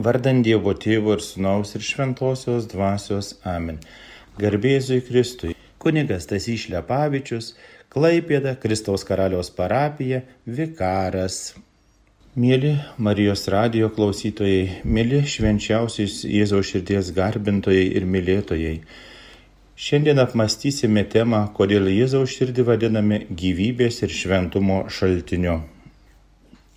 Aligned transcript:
Vardant 0.00 0.40
Dievo 0.40 0.72
Tėvo 0.72 1.12
ir 1.12 1.20
Sūnaus 1.20 1.74
ir 1.76 1.82
Šventosios 1.84 2.64
Dvasios 2.70 3.34
Amen. 3.44 3.80
Garbėzui 4.40 5.02
Kristui. 5.04 5.50
Kunigas 5.80 6.28
Tasys 6.30 6.62
Šlepavičius, 6.62 7.50
Klaipėda, 7.92 8.54
Kristaus 8.62 9.04
karaliaus 9.04 9.50
parapija, 9.52 10.22
Vikaras. 10.46 11.40
Mėly 12.40 12.70
Marijos 12.96 13.44
radio 13.52 13.90
klausytojai, 13.92 14.80
mėly 14.84 15.20
švenčiausiais 15.34 16.22
Jėzaus 16.24 16.70
širdies 16.70 17.10
garbintojai 17.16 17.90
ir 18.00 18.06
mylėtojai. 18.14 18.78
Šiandien 19.80 20.22
apmastysime 20.24 21.04
temą, 21.12 21.42
kodėl 21.56 21.92
Jėzaus 21.92 22.38
širdį 22.38 22.66
vadiname 22.70 23.20
gyvybės 23.42 24.00
ir 24.06 24.16
šventumo 24.22 24.86
šaltiniu. 24.88 25.58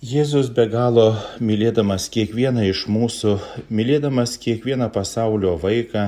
Jėzus 0.04 0.50
be 0.52 0.66
galo 0.68 1.14
mylėdamas 1.40 2.10
kiekvieną 2.12 2.66
iš 2.68 2.82
mūsų, 2.92 3.30
mylėdamas 3.72 4.34
kiekvieną 4.42 4.90
pasaulio 4.92 5.54
vaiką, 5.62 6.02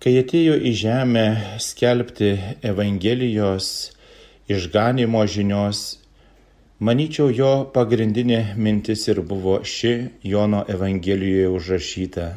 kai 0.00 0.12
atėjo 0.20 0.54
į 0.70 0.70
žemę 0.80 1.24
skelbti 1.60 2.30
Evangelijos 2.64 3.66
išganimo 4.48 5.26
žinios, 5.34 5.82
manyčiau 6.80 7.28
jo 7.36 7.50
pagrindinė 7.74 8.54
mintis 8.56 9.04
ir 9.12 9.20
buvo 9.20 9.58
ši 9.74 9.92
Jono 10.24 10.62
Evangelijoje 10.76 11.50
užrašyta, 11.58 12.28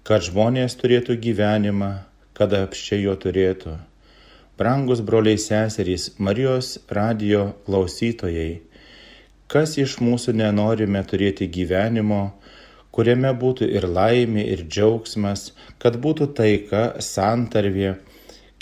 kad 0.00 0.24
žmonės 0.30 0.78
turėtų 0.80 1.18
gyvenimą, 1.26 1.90
kad 2.32 2.56
apščiai 2.62 3.04
jo 3.04 3.18
turėtų. 3.26 3.76
Brangus 4.56 5.04
broliai 5.04 5.36
seserys, 5.36 6.14
Marijos 6.16 6.78
radio 6.88 7.50
klausytojai, 7.68 8.62
Kas 9.46 9.76
iš 9.78 10.00
mūsų 10.02 10.32
nenorime 10.34 11.00
turėti 11.06 11.46
gyvenimo, 11.46 12.32
kuriame 12.90 13.30
būtų 13.38 13.68
ir 13.78 13.86
laimė, 13.86 14.42
ir 14.42 14.64
džiaugsmas, 14.66 15.52
kad 15.78 16.00
būtų 16.02 16.32
taika, 16.34 16.96
santarvė, 16.98 17.94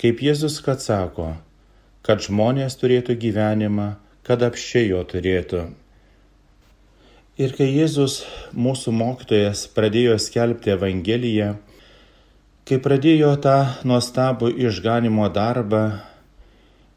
kaip 0.01 0.21
Jėzus 0.21 0.59
kad 0.61 0.83
sako, 0.83 1.31
kad 2.05 2.21
žmonės 2.21 2.77
turėtų 2.77 3.17
gyvenimą, 3.17 3.95
kad 4.27 4.45
apščiai 4.45 4.91
jo 4.91 5.01
turėtų. 5.09 5.65
Ir 7.41 7.57
kai 7.57 7.71
Jėzus, 7.71 8.21
mūsų 8.53 8.93
mokytojas, 8.95 9.65
pradėjo 9.73 10.19
skelbti 10.21 10.75
Evangeliją, 10.77 11.55
kai 12.69 12.77
pradėjo 12.77 13.33
tą 13.41 13.57
nuostabų 13.89 14.53
išganimo 14.69 15.33
darbą, 15.33 15.85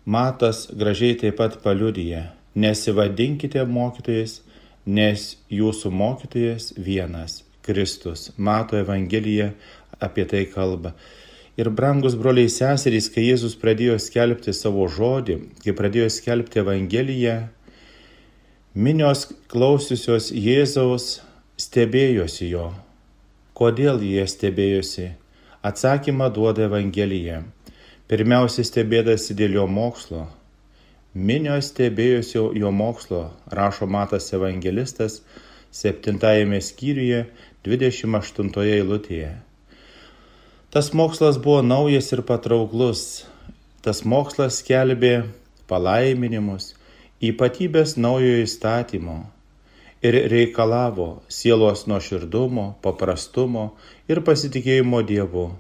Matas 0.09 0.63
gražiai 0.73 1.19
taip 1.21 1.35
pat 1.37 1.59
paliudyje 1.61 2.38
Nesivadinkite 2.59 3.63
mokytojais, 3.69 4.41
nes 4.89 5.35
jūsų 5.53 5.93
mokytojas 5.95 6.73
vienas- 6.75 7.43
Kristus. 7.67 8.33
Mato 8.37 8.77
Evangelija 8.77 9.53
apie 10.01 10.25
tai 10.25 10.47
kalba. 10.47 10.95
Ir 11.59 11.71
brangus 11.71 12.15
broliai 12.15 12.49
seserys, 12.49 13.09
kai 13.11 13.27
Jėzus 13.29 13.57
pradėjo 13.59 13.99
skelbti 13.99 14.55
savo 14.55 14.87
žodį, 14.89 15.39
kai 15.65 15.73
pradėjo 15.75 16.09
skelbti 16.15 16.61
Evangeliją, 16.63 17.49
minios 18.75 19.27
klausiusios 19.51 20.31
Jėzaus 20.31 21.21
stebėjosi 21.59 22.51
jo. 22.53 22.73
Kodėl 23.59 23.99
jie 24.07 24.23
stebėjosi? 24.31 25.09
Atsakymą 25.67 26.31
duoda 26.31 26.69
Evangelija. 26.69 27.43
Pirmiausia 28.09 28.63
stebėdasi 28.65 29.35
dėl 29.35 29.59
jo 29.59 29.67
mokslo, 29.67 30.29
Minios 31.17 31.71
stebėjosi 31.73 32.37
jo 32.37 32.71
mokslo, 32.71 33.31
rašo 33.49 33.87
Matas 33.89 34.27
Evangelistas 34.37 35.23
7 35.73 36.61
skyriuje 36.61 37.23
28 37.65 38.53
eilutėje. 38.77 39.31
Tas 40.69 40.93
mokslas 40.93 41.41
buvo 41.41 41.63
naujas 41.63 42.13
ir 42.13 42.21
patrauklus. 42.29 43.25
Tas 43.81 44.05
mokslas 44.05 44.61
skelbė 44.61 45.25
palaiminimus, 45.67 46.75
ypatybės 47.25 47.97
naujojo 47.97 48.45
įstatymo 48.45 49.19
ir 50.05 50.15
reikalavo 50.29 51.23
sielos 51.33 51.87
nuoširdumo, 51.89 52.75
paprastumo 52.85 53.71
ir 54.13 54.21
pasitikėjimo 54.21 55.01
Dievu, 55.09 55.55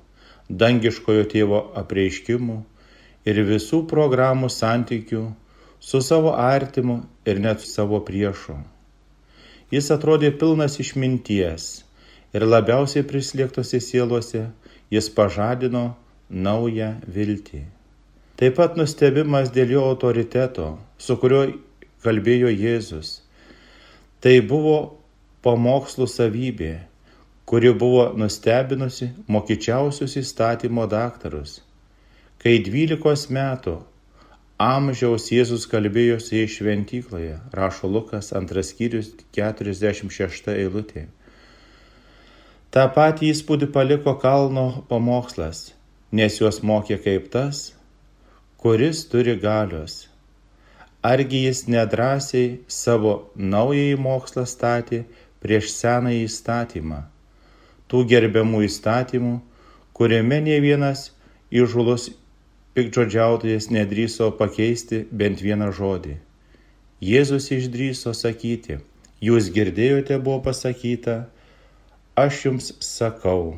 dangiškojo 0.50 1.24
tėvo 1.32 1.62
apreiškimų 1.72 2.64
ir 3.28 3.42
visų 3.48 3.82
programų 3.90 4.48
santykių 4.52 5.22
su 5.88 6.00
savo 6.04 6.32
artimu 6.40 7.02
ir 7.28 7.40
net 7.44 7.64
savo 7.64 8.00
priešu. 8.04 8.56
Jis 9.74 9.90
atrodė 9.92 10.30
pilnas 10.40 10.78
išminties 10.80 11.68
ir 12.36 12.46
labiausiai 12.48 13.04
prislėgtose 13.10 13.80
sielose 13.84 14.46
jis 14.94 15.10
pažadino 15.12 15.84
naują 16.30 16.94
viltį. 17.16 17.62
Taip 18.38 18.56
pat 18.56 18.76
nustebimas 18.80 19.50
dėl 19.52 19.74
jo 19.76 19.84
autoriteto, 19.90 20.70
su 20.98 21.16
kuriuo 21.20 21.48
kalbėjo 22.04 22.52
Jėzus. 22.54 23.18
Tai 24.22 24.34
buvo 24.50 24.76
pamokslų 25.44 26.06
savybė, 26.10 26.74
kuri 27.48 27.72
buvo 27.74 28.10
nustebinusi 28.18 29.10
mokyčiausius 29.30 30.16
įstatymo 30.22 30.86
daktarus 30.90 31.58
Kai 32.38 32.60
dvylikos 32.62 33.24
metų 33.34 33.72
amžiaus 34.62 35.24
Jėzus 35.34 35.64
kalbėjosi 35.66 36.44
šventykloje, 36.46 37.32
rašo 37.50 37.88
Lukas 37.90 38.28
antras 38.30 38.68
skyrius 38.70 39.08
46 39.34 40.46
eilutė. 40.52 41.08
Ta 42.70 42.84
patį 42.94 43.32
įspūdį 43.32 43.68
paliko 43.74 44.14
kalno 44.22 44.84
pamokslas, 44.86 45.72
nes 46.14 46.36
juos 46.38 46.60
mokė 46.62 47.00
kaip 47.08 47.26
tas, 47.32 47.72
kuris 48.62 49.02
turi 49.10 49.34
galios. 49.42 50.04
Argi 51.02 51.42
jis 51.48 51.64
nedrasiai 51.66 52.60
savo 52.70 53.16
naująjį 53.34 53.98
mokslą 54.06 54.46
statė 54.46 55.02
prieš 55.42 55.72
senąjį 55.74 56.22
įstatymą, 56.30 57.02
tų 57.90 58.06
gerbiamų 58.14 58.62
įstatymų, 58.70 59.34
kuriame 59.90 60.38
ne 60.46 60.62
vienas 60.62 61.08
įžulus 61.50 62.12
pikdžodžiautojas 62.78 63.72
nedrįso 63.74 64.30
pakeisti 64.38 65.02
bent 65.10 65.42
vieną 65.42 65.72
žodį. 65.74 66.12
Jėzus 67.02 67.48
išdryso 67.50 68.12
sakyti, 68.14 68.76
jūs 69.18 69.48
girdėjote 69.50 70.20
buvo 70.22 70.44
pasakyta, 70.44 71.24
aš 72.14 72.44
jums 72.44 72.68
sakau. 72.82 73.56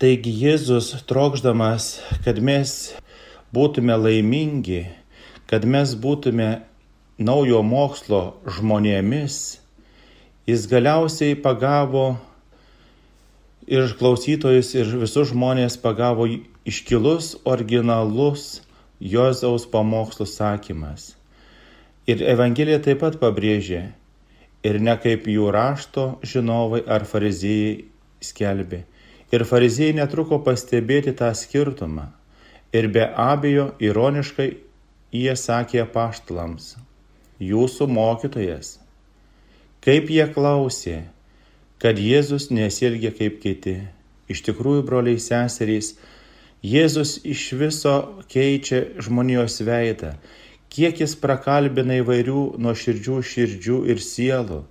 Taigi 0.00 0.32
Jėzus 0.40 0.94
trokšdamas, 1.10 1.98
kad 2.24 2.40
mes 2.40 2.74
būtume 3.52 3.96
laimingi, 4.00 4.86
kad 5.50 5.68
mes 5.68 5.92
būtume 5.92 6.48
naujo 7.20 7.60
mokslo 7.66 8.22
žmonėmis, 8.56 9.58
jis 10.48 10.68
galiausiai 10.70 11.36
pagavo 11.36 12.14
ir 13.68 13.92
klausytojus, 14.00 14.72
ir 14.80 14.96
visus 15.04 15.34
žmonės 15.34 15.76
pagavo 15.82 16.28
iškilus, 16.66 17.36
originalus 17.44 18.62
Jozaus 18.98 19.66
pamokslų 19.70 20.26
sakymas. 20.26 21.12
Ir 22.08 22.24
Evangelija 22.24 22.80
taip 22.82 23.02
pat 23.04 23.18
pabrėžė, 23.20 23.82
ir 24.66 24.78
ne 24.82 24.94
kaip 24.98 25.28
jų 25.30 25.50
rašto 25.54 26.06
žinovai 26.26 26.80
ar 26.86 27.04
fariziejai 27.06 27.84
skelbė. 28.24 28.82
Ir 29.30 29.44
fariziejai 29.44 29.98
netruko 30.00 30.40
pastebėti 30.40 31.12
tą 31.12 31.28
skirtumą. 31.36 32.08
Ir 32.72 32.88
be 32.92 33.04
abejo, 33.04 33.70
ironiškai 33.80 34.48
jie 35.12 35.34
sakė 35.36 35.84
paštlams, 35.92 36.74
jūsų 37.40 37.88
mokytojas. 37.92 38.78
Kaip 39.84 40.10
jie 40.12 40.26
klausė, 40.32 40.98
kad 41.78 42.00
Jėzus 42.02 42.50
nesielgia 42.50 43.12
kaip 43.14 43.38
kiti. 43.44 43.78
Iš 44.28 44.42
tikrųjų, 44.44 44.82
broliai 44.84 45.20
seserys, 45.22 45.94
Jėzus 46.64 47.20
iš 47.22 47.52
viso 47.54 47.94
keičia 48.26 48.80
žmonijos 48.98 49.60
veidą, 49.62 50.16
kiek 50.74 50.98
jis 50.98 51.14
prakalbina 51.14 52.00
įvairių 52.02 52.58
nuoširdžių 52.58 53.18
širdžių 53.22 53.78
ir 53.92 54.02
sielų. 54.02 54.64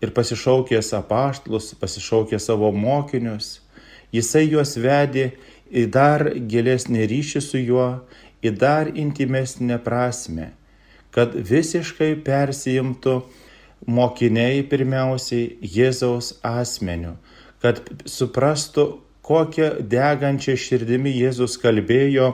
Ir 0.00 0.12
pasišaukęs 0.14 0.94
apaštlus, 0.96 1.74
pasišaukė 1.76 2.38
savo 2.40 2.70
mokinius, 2.72 3.58
jisai 4.14 4.46
juos 4.46 4.76
vedė 4.78 5.32
į 5.68 5.84
dar 5.92 6.30
gilesnį 6.32 7.04
ryšį 7.10 7.42
su 7.44 7.60
juo, 7.60 7.88
į 8.40 8.54
dar 8.56 8.88
intimesnę 8.94 9.76
prasme, 9.84 10.52
kad 11.10 11.34
visiškai 11.34 12.14
persijimtų 12.24 13.18
mokiniai 13.84 14.62
pirmiausiai 14.70 15.58
Jėzaus 15.60 16.38
asmeniu, 16.46 17.16
kad 17.60 17.82
suprastų, 18.06 18.86
kokią 19.28 19.70
degančią 19.92 20.56
širdimi 20.56 21.12
Jėzus 21.12 21.58
kalbėjo, 21.60 22.32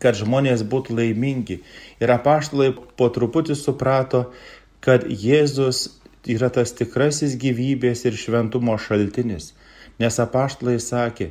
kad 0.00 0.16
žmonės 0.16 0.62
būtų 0.64 0.96
laimingi. 0.96 1.60
Ir 2.00 2.12
apaštalai 2.14 2.70
po 2.96 3.10
truputį 3.12 3.56
suprato, 3.58 4.28
kad 4.80 5.04
Jėzus 5.04 5.88
yra 6.30 6.48
tas 6.54 6.72
tikrasis 6.76 7.36
gyvybės 7.40 8.06
ir 8.08 8.16
šventumo 8.16 8.78
šaltinis. 8.78 9.52
Nes 10.00 10.16
apaštlai 10.22 10.78
sakė, 10.80 11.30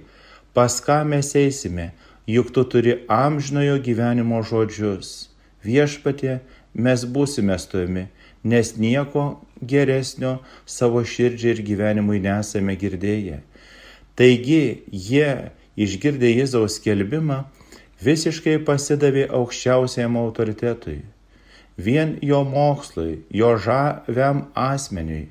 pas 0.54 0.76
ką 0.86 1.02
mes 1.08 1.34
eisime, 1.38 1.92
juk 2.30 2.54
tu 2.54 2.66
turi 2.70 3.00
amžinojo 3.10 3.80
gyvenimo 3.82 4.44
žodžius. 4.46 5.30
Viešpatie, 5.66 6.40
mes 6.74 7.06
būsime 7.06 7.58
su 7.60 7.72
tavimi, 7.72 8.06
nes 8.44 8.76
nieko 8.78 9.42
geresnio 9.62 10.38
savo 10.66 11.02
širdžiai 11.04 11.56
ir 11.56 11.64
gyvenimui 11.66 12.22
nesame 12.24 12.78
girdėję. 12.80 13.42
Taigi 14.20 14.84
jie, 14.92 15.52
išgirdę 15.80 16.28
Jėzaus 16.28 16.74
skelbimą, 16.76 17.46
visiškai 18.04 18.58
pasidavė 18.68 19.30
aukščiausiam 19.32 20.18
autoritetui, 20.20 20.98
vien 21.80 22.18
jo 22.20 22.42
mokslui, 22.44 23.22
jo 23.32 23.54
žaviam 23.64 24.42
asmeniui. 24.60 25.30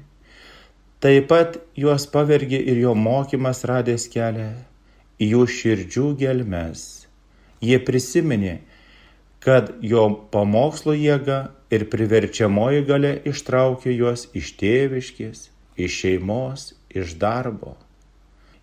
Taip 1.05 1.29
pat 1.31 1.58
juos 1.76 2.06
pavergė 2.14 2.58
ir 2.73 2.81
jo 2.81 2.94
mokymas 2.96 3.61
radęs 3.69 4.08
kelią 4.14 4.49
į 5.20 5.29
jų 5.35 5.43
širdžių 5.56 6.06
gelmes. 6.23 6.85
Jie 7.61 7.76
prisiminė, 7.85 8.55
kad 9.44 9.75
jo 9.85 10.06
pamokslo 10.32 10.94
jėga 10.96 11.38
ir 11.75 11.85
priverčiamoji 11.93 12.87
gale 12.88 13.12
ištraukė 13.29 13.93
juos 13.93 14.25
iš 14.38 14.55
tėviškės, 14.62 15.44
iš 15.76 16.00
šeimos, 16.00 16.73
iš 16.88 17.14
darbo. 17.20 17.76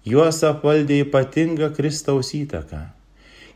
Juos 0.06 0.44
apvaldė 0.46 1.00
ypatinga 1.02 1.72
Kristaus 1.74 2.28
įtaka. 2.38 2.92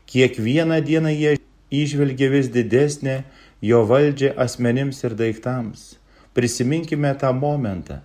Kiekvieną 0.09 0.79
dieną 0.81 1.11
jie 1.13 1.35
išvelgė 1.69 2.29
vis 2.33 2.49
didesnę 2.49 3.19
jo 3.61 3.83
valdžią 3.91 4.31
asmenims 4.45 5.03
ir 5.05 5.13
daiktams. 5.19 5.99
Prisiminkime 6.33 7.13
tą 7.21 7.29
momentą, 7.37 7.99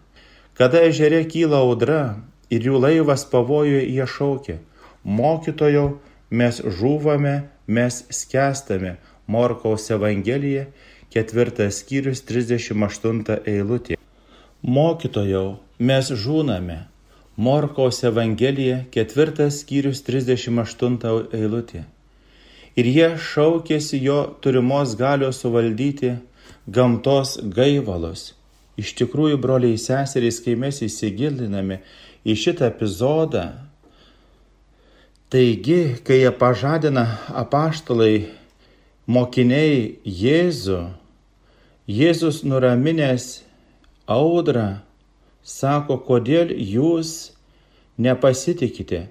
kada 0.53 0.85
ežere 0.91 1.23
kyla 1.25 1.63
audra 1.65 2.21
ir 2.53 2.69
jų 2.69 2.85
laivas 2.85 3.25
pavojoje 3.33 3.89
jie 3.89 4.13
šaukia, 4.19 4.61
mokytojau, 5.05 5.89
mes 6.29 6.61
žūvame, 6.61 7.37
mes 7.67 8.05
skęstame. 8.13 8.99
Morkaus 9.25 9.89
Evangelija, 9.89 10.67
ketvirtas 11.09 11.79
skyrius, 11.81 12.21
38 12.29 13.39
eilutė. 13.49 13.97
Mokytojau, 14.61 15.63
mes 15.81 16.13
žūname. 16.13 16.85
Morkaus 17.37 18.03
Evangelija, 18.07 18.85
ketvirtas 18.95 19.63
skyrius, 19.65 20.05
38 20.07 20.99
eilutė. 21.35 21.83
Ir 22.79 22.87
jie 22.91 23.11
šaukėsi 23.19 24.01
jo 24.03 24.21
turimos 24.43 24.95
galios 24.99 25.43
suvaldyti 25.43 26.17
gamtos 26.67 27.37
gaivalus. 27.43 28.33
Iš 28.79 28.95
tikrųjų, 28.99 29.39
broliai 29.43 29.79
seserys, 29.79 30.41
kai 30.43 30.57
mes 30.59 30.81
įsigiliname 30.83 31.81
į 32.27 32.35
šitą 32.39 32.71
epizodą, 32.71 33.49
Taigi, 35.35 35.97
kai 36.07 36.21
jie 36.21 36.31
pažadina 36.31 37.03
apaštalai 37.35 38.29
mokiniai 39.11 39.97
Jėzų, 40.07 40.77
Jėzus 41.91 42.45
nuraminęs 42.47 43.25
audrą 44.07 44.69
sako, 45.45 45.99
kodėl 46.01 46.51
jūs 46.57 47.35
nepasitikite, 48.01 49.07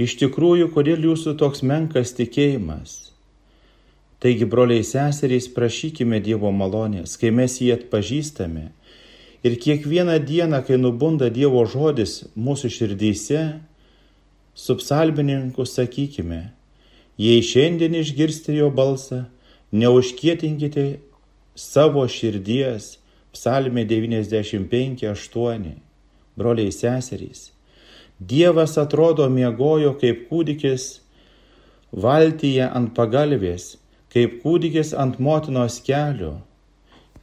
iš 0.00 0.16
tikrųjų, 0.20 0.68
kodėl 0.74 1.08
jūsų 1.10 1.34
toks 1.40 1.64
menkas 1.66 2.12
tikėjimas. 2.18 3.10
Taigi, 4.20 4.44
broliai 4.44 4.84
seserys, 4.84 5.48
prašykime 5.48 6.20
Dievo 6.20 6.52
malonės, 6.52 7.16
kai 7.16 7.32
mes 7.32 7.56
jį 7.56 7.72
atpažįstame. 7.78 8.68
Ir 9.40 9.56
kiekvieną 9.56 10.18
dieną, 10.28 10.60
kai 10.68 10.76
nubunda 10.76 11.30
Dievo 11.32 11.64
žodis 11.64 12.26
mūsų 12.36 12.68
širdyse, 12.68 13.44
su 14.52 14.76
psalbininku 14.76 15.64
sakykime, 15.64 16.50
jei 17.16 17.40
šiandien 17.40 17.96
išgirsti 17.96 18.58
jo 18.58 18.68
balsą, 18.68 19.24
neužkietinkite 19.72 21.00
savo 21.56 22.04
širdies, 22.04 22.98
psalmė 23.34 23.86
95.8, 23.88 25.70
broliai 26.38 26.72
seserys. 26.74 27.50
Dievas 28.20 28.76
atrodo 28.78 29.28
miegojo 29.32 29.94
kaip 30.00 30.26
kūdikis 30.28 31.00
valtyje 31.92 32.66
ant 32.68 32.92
pagalvės, 32.96 33.76
kaip 34.12 34.40
kūdikis 34.42 34.92
ant 34.92 35.20
motinos 35.22 35.78
kelių. 35.86 36.34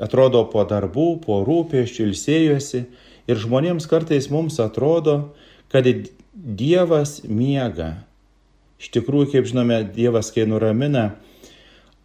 Atrodo 0.01 0.43
po 0.51 0.63
darbų, 0.69 1.07
po 1.25 1.41
rūpėščių 1.45 2.07
ilsėjosi 2.09 2.83
ir 3.27 3.39
žmonėms 3.41 3.87
kartais 3.89 4.29
mums 4.33 4.59
atrodo, 4.63 5.35
kad 5.73 5.87
Dievas 6.37 7.23
miega. 7.25 8.03
Iš 8.77 8.91
tikrųjų, 8.93 9.31
kaip 9.33 9.47
žinome, 9.49 9.79
Dievas, 9.89 10.29
kai 10.29 10.45
nuramina 10.45 11.15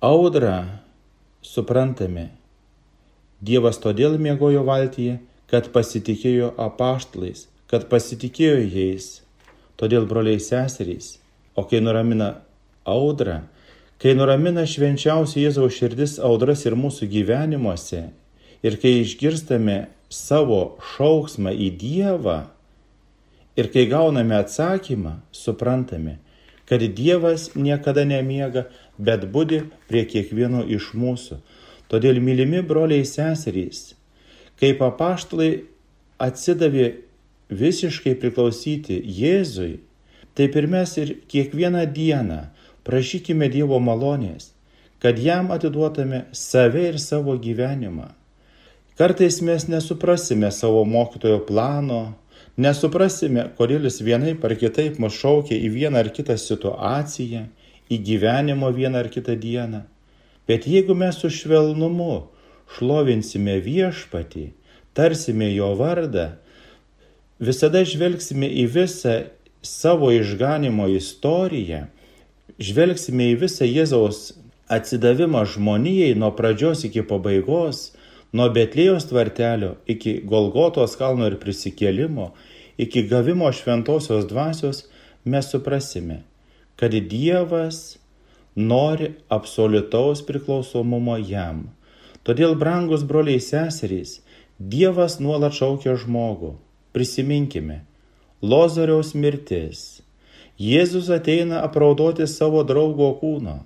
audrą, 0.01 0.81
suprantame, 1.45 2.31
Dievas 3.43 3.81
todėl 3.83 4.19
miegojo 4.23 4.63
valtyje, 4.67 5.19
kad 5.51 5.69
pasitikėjo 5.75 6.53
apaštlais, 6.63 7.49
kad 7.71 7.89
pasitikėjo 7.91 8.63
jais. 8.63 9.11
Todėl 9.81 10.07
broliai 10.07 10.39
seserys, 10.41 11.17
o 11.59 11.65
kai 11.67 11.83
nuramina 11.83 12.37
audrą, 12.87 13.41
kai 13.99 14.15
nuramina 14.15 14.63
švenčiausia 14.69 15.49
Jėzaus 15.49 15.75
širdis 15.75 16.17
audras 16.23 16.63
ir 16.69 16.79
mūsų 16.79 17.11
gyvenimuose, 17.11 18.07
ir 18.63 18.79
kai 18.79 18.99
išgirstame 19.03 19.79
savo 20.13 20.79
šauksmą 20.95 21.51
į 21.51 21.71
Dievą, 21.83 22.39
Ir 23.57 23.69
kai 23.69 23.85
gauname 23.85 24.33
atsakymą, 24.41 25.19
suprantame, 25.33 26.17
kad 26.65 26.81
Dievas 26.81 27.51
niekada 27.55 28.07
nemiega, 28.09 28.65
bet 28.97 29.27
būdi 29.29 29.67
prie 29.91 30.07
kiekvieno 30.09 30.63
iš 30.65 30.95
mūsų. 30.97 31.37
Todėl, 31.93 32.23
mylimi 32.25 32.63
broliai 32.65 33.05
seserys, 33.05 33.93
kaip 34.61 34.81
apaštalai 34.85 35.65
atsidavė 36.23 36.87
visiškai 37.53 38.15
priklausyti 38.23 38.97
Jėzui, 39.19 39.83
taip 40.39 40.57
ir 40.57 40.69
mes 40.73 40.97
ir 41.03 41.13
kiekvieną 41.29 41.85
dieną 41.93 42.41
prašykime 42.89 43.51
Dievo 43.53 43.77
malonės, 43.83 44.55
kad 45.05 45.21
jam 45.21 45.53
atiduotame 45.53 46.25
save 46.33 46.89
ir 46.95 46.99
savo 47.03 47.37
gyvenimą. 47.37 48.09
Kartais 48.97 49.43
mes 49.45 49.69
nesuprasime 49.69 50.49
savo 50.53 50.87
mokytojo 50.89 51.43
plano, 51.45 52.03
Nesuprasime, 52.61 53.47
kodėl 53.57 53.87
jis 53.89 54.03
vienaip 54.05 54.43
ar 54.45 54.53
kitaip 54.61 54.99
mus 55.01 55.15
šaukia 55.17 55.57
į 55.57 55.71
vieną 55.73 56.03
ar 56.03 56.11
kitą 56.13 56.35
situaciją, 56.37 57.47
į 57.89 57.97
gyvenimo 58.05 58.69
vieną 58.77 59.01
ar 59.01 59.09
kitą 59.09 59.39
dieną. 59.41 59.87
Bet 60.53 60.67
jeigu 60.69 60.93
mes 60.93 61.17
su 61.17 61.31
švelnumu 61.33 62.27
šlovinsime 62.77 63.57
viešpatį, 63.65 64.51
tarsime 64.93 65.49
jo 65.55 65.71
vardą, 65.79 66.35
visada 67.41 67.81
žvelgsime 67.89 68.51
į 68.61 68.67
visą 68.77 69.17
savo 69.65 70.11
išganimo 70.13 70.91
istoriją, 70.93 71.87
žvelgsime 72.61 73.31
į 73.33 73.41
visą 73.47 73.65
Jėzaus 73.65 74.35
atsidavimą 74.69 75.47
žmonijai 75.55 76.13
nuo 76.21 76.35
pradžios 76.37 76.85
iki 76.85 77.01
pabaigos, 77.09 77.89
Nuo 78.33 78.47
Betlėjos 78.49 79.05
tvartelio 79.11 79.75
iki 79.93 80.15
Golgotos 80.25 80.95
kalno 80.97 81.27
ir 81.29 81.35
prisikėlimo, 81.41 82.31
iki 82.81 83.03
gavimo 83.11 83.51
šventosios 83.53 84.25
dvasios 84.31 84.87
mes 85.29 85.51
suprasime, 85.53 86.23
kad 86.81 86.97
Dievas 87.11 87.99
nori 88.57 89.15
absoliutaus 89.29 90.23
priklausomumo 90.27 91.17
jam. 91.19 91.71
Todėl, 92.23 92.55
brangus 92.55 93.03
broliai 93.03 93.41
seserys, 93.41 94.21
Dievas 94.63 95.17
nuolat 95.19 95.57
šaukia 95.57 95.97
žmogų. 95.99 96.53
Prisiminkime, 96.95 97.81
Lozoriaus 98.43 99.11
mirtis. 99.17 100.03
Jėzus 100.61 101.09
ateina 101.11 101.63
apraudoti 101.67 102.29
savo 102.31 102.63
draugo 102.63 103.09
kūno. 103.19 103.57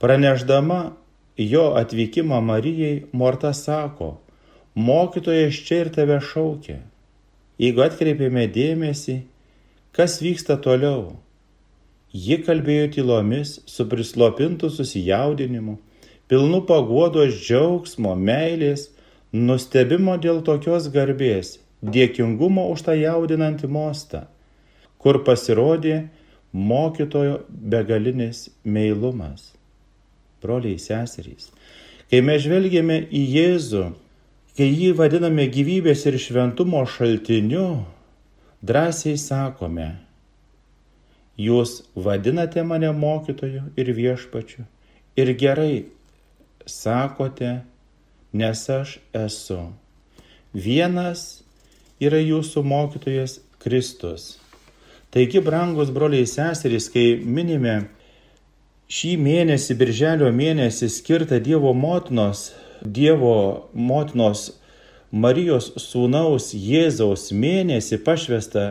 Praneždama 0.00 0.94
jo 1.36 1.66
atvykimą 1.76 2.38
Marijai, 2.40 3.02
Morta 3.12 3.52
sako, 3.52 4.14
mokytojas 4.74 5.58
čia 5.66 5.82
ir 5.84 5.90
tave 5.92 6.20
šaukia. 6.24 6.78
Jeigu 7.60 7.84
atkreipėme 7.84 8.46
dėmesį, 8.48 9.18
kas 9.92 10.20
vyksta 10.24 10.56
toliau, 10.64 11.18
ji 12.12 12.40
kalbėjo 12.46 12.88
tylomis 12.96 13.58
su 13.70 13.86
prislopintu 13.88 14.70
susijaudinimu, 14.70 15.76
pilnu 16.30 16.62
paguodos 16.66 17.36
džiaugsmo, 17.38 18.14
meilės, 18.14 18.88
nustebimo 19.32 20.16
dėl 20.18 20.42
tokios 20.46 20.90
garbės, 20.94 21.58
dėkingumo 21.82 22.66
už 22.72 22.86
tą 22.88 22.96
jaudinantį 22.98 23.70
mostą, 23.70 24.26
kur 24.98 25.22
pasirodė 25.24 26.08
mokytojo 26.52 27.40
begalinis 27.48 28.48
meilumas 28.64 29.52
broliai 30.42 30.78
seserys. 30.80 31.50
Kai 32.10 32.24
mes 32.26 32.40
žvelgiame 32.42 32.96
į 33.06 33.20
Jėzų, 33.36 33.84
Kai 34.60 34.66
jį 34.66 34.90
vadiname 34.98 35.46
gyvybės 35.48 36.02
ir 36.10 36.16
šventumo 36.20 36.82
šaltiniu, 36.84 37.84
drąsiai 38.66 39.14
sakome, 39.16 39.86
jūs 41.40 41.80
vadinate 41.94 42.62
mane 42.66 42.90
mokytoju 42.92 43.70
ir 43.80 43.92
viešpačiu 43.96 44.66
ir 45.16 45.32
gerai 45.34 45.84
sakote, 46.66 47.60
nes 48.32 48.68
aš 48.70 48.98
esu. 49.16 49.60
Vienas 50.54 51.42
yra 52.02 52.20
jūsų 52.22 52.62
mokytojas 52.66 53.40
Kristus. 53.62 54.36
Taigi, 55.10 55.42
brangus 55.42 55.90
broliai 55.90 56.26
seserys, 56.30 56.86
kai 56.92 57.18
minime 57.18 57.90
šį 58.90 59.16
mėnesį, 59.18 59.76
birželio 59.78 60.30
mėnesį 60.34 60.88
skirtą 60.90 61.40
Dievo 61.42 61.74
motinos, 61.74 62.50
Dievo 62.80 63.70
motinos 63.74 64.52
Marijos 65.10 65.72
sūnaus 65.82 66.52
Jėzaus 66.54 67.32
mėnesį 67.34 67.98
pašvestą 68.06 68.66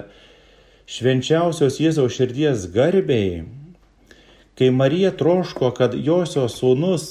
švenčiausios 0.90 1.78
Jėzaus 1.78 2.16
širdies 2.18 2.66
garbėjai, 2.74 3.44
kai 4.58 4.70
Marija 4.74 5.12
troško, 5.16 5.70
kad 5.78 5.94
josios 5.94 6.58
sūnus 6.60 7.06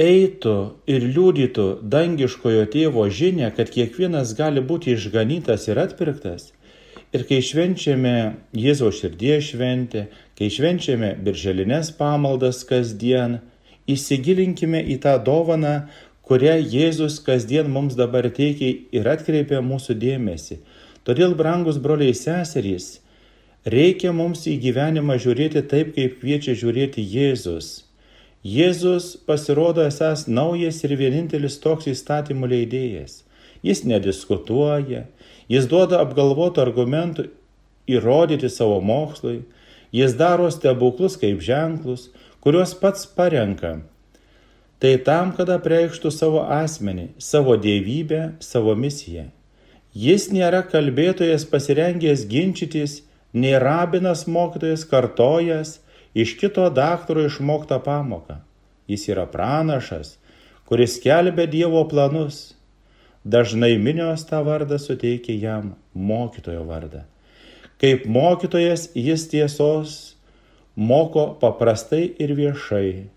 eitų 0.00 0.54
ir 0.88 1.04
liūdytų 1.16 1.66
dangiškojo 1.82 2.64
tėvo 2.72 3.08
žinę, 3.10 3.50
kad 3.56 3.72
kiekvienas 3.74 4.36
gali 4.38 4.62
būti 4.64 4.94
išganytas 4.94 5.66
ir 5.68 5.82
atpirktas. 5.82 6.52
Ir 7.12 7.26
kai 7.28 7.42
švenčiame 7.44 8.14
Jėzaus 8.56 9.02
širdies 9.02 9.50
šventę, 9.50 10.06
kai 10.38 10.48
švenčiame 10.48 11.10
birželinės 11.26 11.90
pamaldas 11.98 12.62
kasdien, 12.64 13.40
įsigilinkime 13.90 14.80
į 14.94 14.96
tą 15.02 15.18
dovaną, 15.26 15.74
kurią 16.24 16.54
Jėzus 16.62 17.18
kasdien 17.26 17.68
mums 17.68 17.98
dabar 17.98 18.30
teikia 18.32 18.70
ir 18.94 19.10
atkreipia 19.10 19.60
mūsų 19.60 19.98
dėmesį. 20.00 20.62
Todėl, 21.06 21.36
brangus 21.38 21.78
broliai 21.82 22.14
seserys, 22.14 23.00
reikia 23.66 24.12
mums 24.14 24.46
į 24.46 24.58
gyvenimą 24.62 25.16
žiūrėti 25.22 25.64
taip, 25.70 25.96
kaip 25.96 26.20
kviečia 26.20 26.54
žiūrėti 26.58 27.02
Jėzus 27.02 27.80
Jėzus 28.42 29.12
pasirodo 29.22 29.84
esas 29.86 30.24
naujas 30.26 30.80
ir 30.82 30.96
vienintelis 30.98 31.60
toks 31.62 31.86
įstatymų 31.92 32.48
leidėjas. 32.50 33.20
Jis 33.62 33.84
nediskutuoja, 33.86 35.04
jis 35.46 35.68
duoda 35.70 36.00
apgalvotų 36.02 36.64
argumentų 36.64 37.28
įrodyti 37.86 38.50
savo 38.50 38.80
mokslui, 38.82 39.44
jis 39.94 40.16
daro 40.18 40.48
stebuklus 40.50 41.14
kaip 41.22 41.38
ženklus, 41.38 42.08
kuriuos 42.42 42.74
pats 42.82 43.06
parenka. 43.06 43.76
Tai 44.82 44.92
tam, 45.06 45.30
kad 45.38 45.46
apreikštų 45.54 46.10
savo 46.10 46.42
asmenį, 46.42 47.12
savo 47.22 47.54
dievybę, 47.54 48.40
savo 48.42 48.74
misiją. 48.74 49.28
Jis 49.92 50.30
nėra 50.32 50.62
kalbėtojas 50.64 51.44
pasirengęs 51.44 52.24
ginčytis, 52.28 53.02
nei 53.32 53.58
rabinas 53.60 54.24
mokytojas 54.24 54.86
kartojas, 54.88 55.80
iš 56.16 56.36
kito 56.40 56.64
daktaro 56.72 57.26
išmoktą 57.28 57.76
pamoką. 57.84 58.40
Jis 58.88 59.08
yra 59.12 59.26
pranašas, 59.28 60.16
kuris 60.64 60.96
kelbė 61.00 61.46
Dievo 61.52 61.84
planus. 61.88 62.54
Dažnai 63.24 63.76
minios 63.78 64.24
tą 64.26 64.40
vardą 64.42 64.80
suteikia 64.80 65.36
jam 65.38 65.74
mokytojo 65.94 66.64
vardą. 66.66 67.04
Kaip 67.78 68.06
mokytojas 68.08 68.88
jis 68.96 69.28
tiesos 69.28 70.16
moko 70.74 71.28
paprastai 71.38 72.08
ir 72.18 72.32
viešai, 72.38 73.08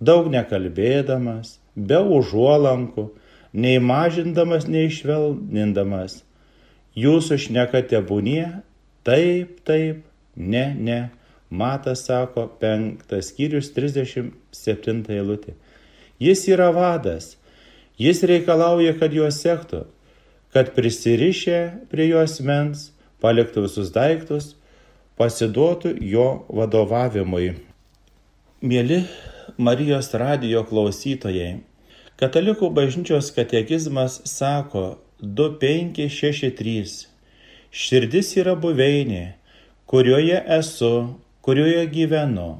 daug 0.00 0.32
nekalbėdamas, 0.32 1.58
be 1.76 2.00
užuolankų, 2.00 3.10
nei 3.54 3.78
mažindamas, 3.78 4.66
nei 4.68 4.90
švelnindamas. 4.92 6.22
Jūsų 6.98 7.38
šnekate 7.46 8.00
būnie, 8.06 8.48
taip, 9.06 9.60
taip, 9.66 10.02
ne, 10.36 10.66
ne 10.74 10.98
Matas 11.54 12.02
sako, 12.08 12.48
penktas 12.58 13.28
skyrius 13.30 13.68
37 13.76 15.04
eilutė. 15.14 15.54
Jis 16.18 16.40
yra 16.50 16.70
vadas, 16.74 17.36
jis 18.00 18.22
reikalauja, 18.26 18.94
kad 18.98 19.14
juos 19.14 19.38
sektų, 19.44 19.84
kad 20.54 20.72
prisirišę 20.74 21.60
prie 21.92 22.08
jos 22.08 22.40
mens, 22.42 22.88
paliktų 23.22 23.68
visus 23.68 23.92
daiktus, 23.94 24.54
pasiduotų 25.20 25.94
jo 26.02 26.26
vadovavimui. 26.50 27.52
Mėly 28.64 29.04
Marijos 29.60 30.10
radijo 30.18 30.64
klausytojai, 30.66 31.60
Katalikų 32.14 32.68
bažnyčios 32.70 33.32
katekizmas 33.34 34.20
sako 34.30 34.98
2563. 35.18 36.84
Širdis 37.74 38.28
yra 38.38 38.54
buveinė, 38.54 39.34
kurioje 39.90 40.38
esu 40.58 40.92
kurioje 41.42 41.82
gyvenu. 41.90 42.52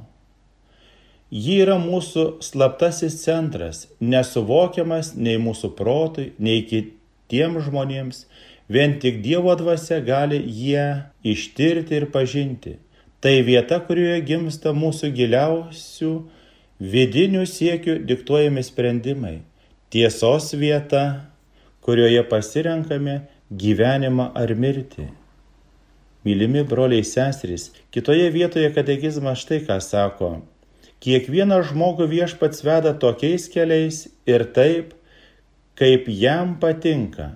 Ji 1.30 1.61
yra 1.62 1.78
mūsų 1.78 2.42
slaptasis 2.42 3.20
centras, 3.23 3.87
nesuvokiamas 4.02 5.14
nei 5.14 5.38
mūsų 5.38 5.70
protui, 5.78 6.32
nei 6.42 6.66
kitiems 6.66 7.70
žmonėms, 7.70 8.26
vien 8.66 8.99
tik 8.99 9.23
Dievo 9.23 9.54
dvasia 9.54 10.02
gali 10.02 10.42
jie 10.42 11.06
ištirti 11.23 11.94
ir 12.02 12.11
pažinti. 12.11 12.80
Tai 13.23 13.38
vieta, 13.46 13.78
kurioje 13.87 14.18
gimsta 14.26 14.75
mūsų 14.75 15.14
giliausių 15.14 16.12
vidinių 16.80 17.44
siekių 17.46 18.00
diktuojami 18.06 18.62
sprendimai. 18.62 19.42
Tiesos 19.90 20.52
vieta, 20.58 21.30
kurioje 21.84 22.24
pasirenkame 22.26 23.20
gyvenimą 23.50 24.32
ar 24.34 24.54
mirtį. 24.58 25.10
Mylimi 26.24 26.64
broliai 26.64 27.04
seserys, 27.04 27.68
kitoje 27.92 28.30
vietoje 28.32 28.70
katekizmas 28.72 29.44
štai 29.44 29.60
ką 29.66 29.78
sako. 29.84 30.30
Kiekvieną 31.04 31.60
žmogų 31.68 32.08
viešpats 32.08 32.64
veda 32.64 32.94
tokiais 32.96 33.44
keliais 33.52 34.06
ir 34.26 34.46
taip, 34.56 34.94
kaip 35.76 36.08
jam 36.08 36.56
patinka. 36.60 37.34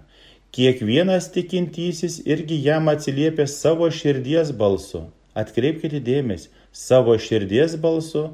Kiekvienas 0.57 1.29
tikintysis 1.35 2.23
irgi 2.25 2.57
jam 2.65 2.89
atsiliepia 2.89 3.45
savo 3.47 3.91
širdies 3.93 4.55
balsu. 4.57 5.05
Atkreipkite 5.37 6.01
dėmesį, 6.01 6.49
savo 6.73 7.13
širdies 7.21 7.77
balsu 7.79 8.31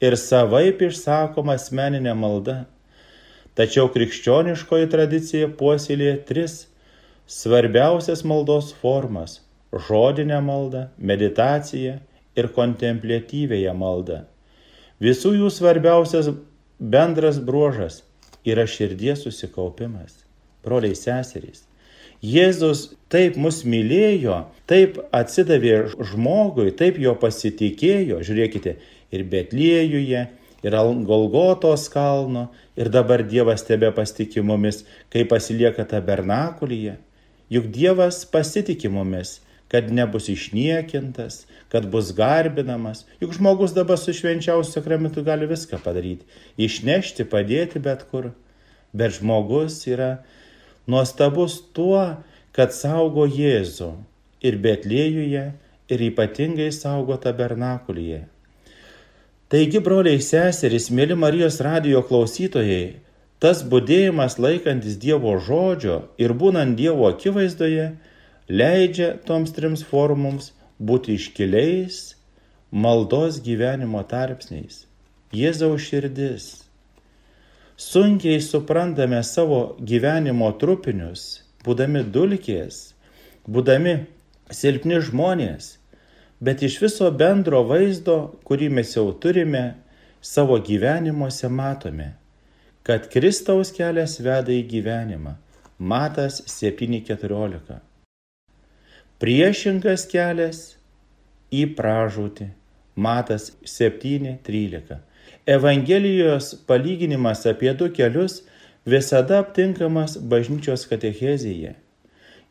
ir 0.00 0.16
savaip 0.20 0.82
išsakoma 0.88 1.56
asmeninė 1.58 2.14
malda. 2.14 2.62
Tačiau 3.58 3.90
krikščioniškoji 3.90 4.90
tradicija 4.92 5.50
puoselėje 5.58 6.16
tris 6.28 6.58
svarbiausias 7.26 8.22
maldos 8.24 8.70
formas 8.82 9.40
žodinę 9.72 10.40
maldą, 10.40 10.86
meditaciją 10.98 11.98
ir 12.38 12.50
kontempliatyvėją 12.56 13.74
maldą. 13.76 14.22
Visų 15.02 15.34
jų 15.36 15.50
svarbiausias 15.52 16.30
bendras 16.78 17.38
bruožas 17.42 18.02
yra 18.46 18.64
širdies 18.66 19.26
susikaupimas. 19.26 20.24
Broliai 20.64 20.96
seserys. 20.96 21.66
Jėzus 22.18 22.96
taip 23.12 23.36
mus 23.38 23.60
mylėjo, 23.62 24.40
taip 24.66 24.96
atsidavė 25.14 25.84
žmogui, 26.08 26.72
taip 26.74 26.98
jo 26.98 27.12
pasitikėjo, 27.14 28.18
žiūrėkite, 28.26 28.74
ir 29.12 29.24
Betliejuje, 29.24 30.28
ir 30.62 30.78
Golgotos 31.08 31.88
kalno, 31.88 32.48
ir 32.76 32.90
dabar 32.92 33.22
Dievas 33.22 33.62
tebe 33.66 33.90
pasitikė 33.94 34.42
mumis, 34.42 34.84
kai 35.10 35.24
pasilieka 35.24 35.84
tabernakulyje. 35.84 36.96
Juk 37.48 37.70
Dievas 37.72 38.24
pasitikė 38.28 38.90
mumis 38.92 39.38
kad 39.68 39.92
nebus 39.92 40.28
išniekintas, 40.28 41.46
kad 41.68 41.88
bus 41.92 42.12
garbinamas. 42.16 43.04
Juk 43.20 43.34
žmogus 43.36 43.74
dabar 43.76 44.00
su 44.00 44.12
švenčiausiu 44.16 44.72
sakramentu 44.72 45.22
gali 45.24 45.46
viską 45.48 45.80
padaryti. 45.84 46.24
Išnešti, 46.56 47.28
padėti 47.28 47.80
bet 47.84 48.06
kur. 48.10 48.32
Bet 48.96 49.18
žmogus 49.20 49.82
yra 49.86 50.24
nuostabus 50.88 51.60
tuo, 51.76 52.00
kad 52.56 52.72
saugo 52.72 53.28
Jėzų 53.28 53.92
ir 54.40 54.56
Betlėjuje, 54.64 55.44
ir 55.88 56.04
ypatingai 56.08 56.72
saugo 56.72 57.16
tabernakulyje. 57.20 58.24
Taigi, 59.48 59.80
broliai 59.80 60.20
seserys, 60.20 60.90
mėly 60.92 61.14
Marijos 61.16 61.56
radijo 61.64 62.02
klausytojai, 62.04 62.98
tas 63.40 63.62
būdėjimas 63.64 64.34
laikantis 64.44 64.98
Dievo 65.00 65.30
žodžio 65.40 66.02
ir 66.20 66.34
būnant 66.36 66.76
Dievo 66.76 67.06
akivaizdoje 67.08 67.86
leidžia 68.52 69.14
toms 69.24 69.54
trims 69.56 69.86
formoms 69.88 70.50
būti 70.76 71.16
iškiliais 71.16 72.02
maldos 72.70 73.40
gyvenimo 73.40 74.04
tarpsniais. 74.04 74.84
Jėzaus 75.32 75.80
širdis. 75.80 76.50
Sunkiai 77.80 78.44
suprantame 78.44 79.22
savo 79.24 79.78
gyvenimo 79.80 80.52
trupinius, 80.60 81.40
būdami 81.64 82.04
dulkės, 82.04 82.92
būdami 83.48 83.96
silpni 84.52 85.00
žmonės, 85.08 85.77
bet 86.40 86.62
iš 86.62 86.78
viso 86.82 87.10
bendro 87.10 87.62
vaizdo, 87.66 88.18
kurį 88.46 88.70
mes 88.78 88.94
jau 88.96 89.10
turime, 89.22 89.74
savo 90.20 90.58
gyvenimuose 90.58 91.48
matome, 91.48 92.12
kad 92.82 93.10
Kristaus 93.12 93.72
kelias 93.74 94.18
veda 94.20 94.54
į 94.54 94.62
gyvenimą. 94.70 95.36
Matas 95.78 96.40
7.14. 96.50 97.76
Priešingas 99.22 100.06
kelias 100.10 100.62
į 101.54 101.68
pražūtį. 101.78 102.48
Matas 102.98 103.52
7.13. 103.62 104.98
Evangelijos 105.46 106.54
palyginimas 106.66 107.44
apie 107.46 107.70
du 107.78 107.86
kelius 107.94 108.40
visada 108.86 109.38
aptinkamas 109.44 110.16
bažnyčios 110.18 110.88
katechezėje. 110.90 111.76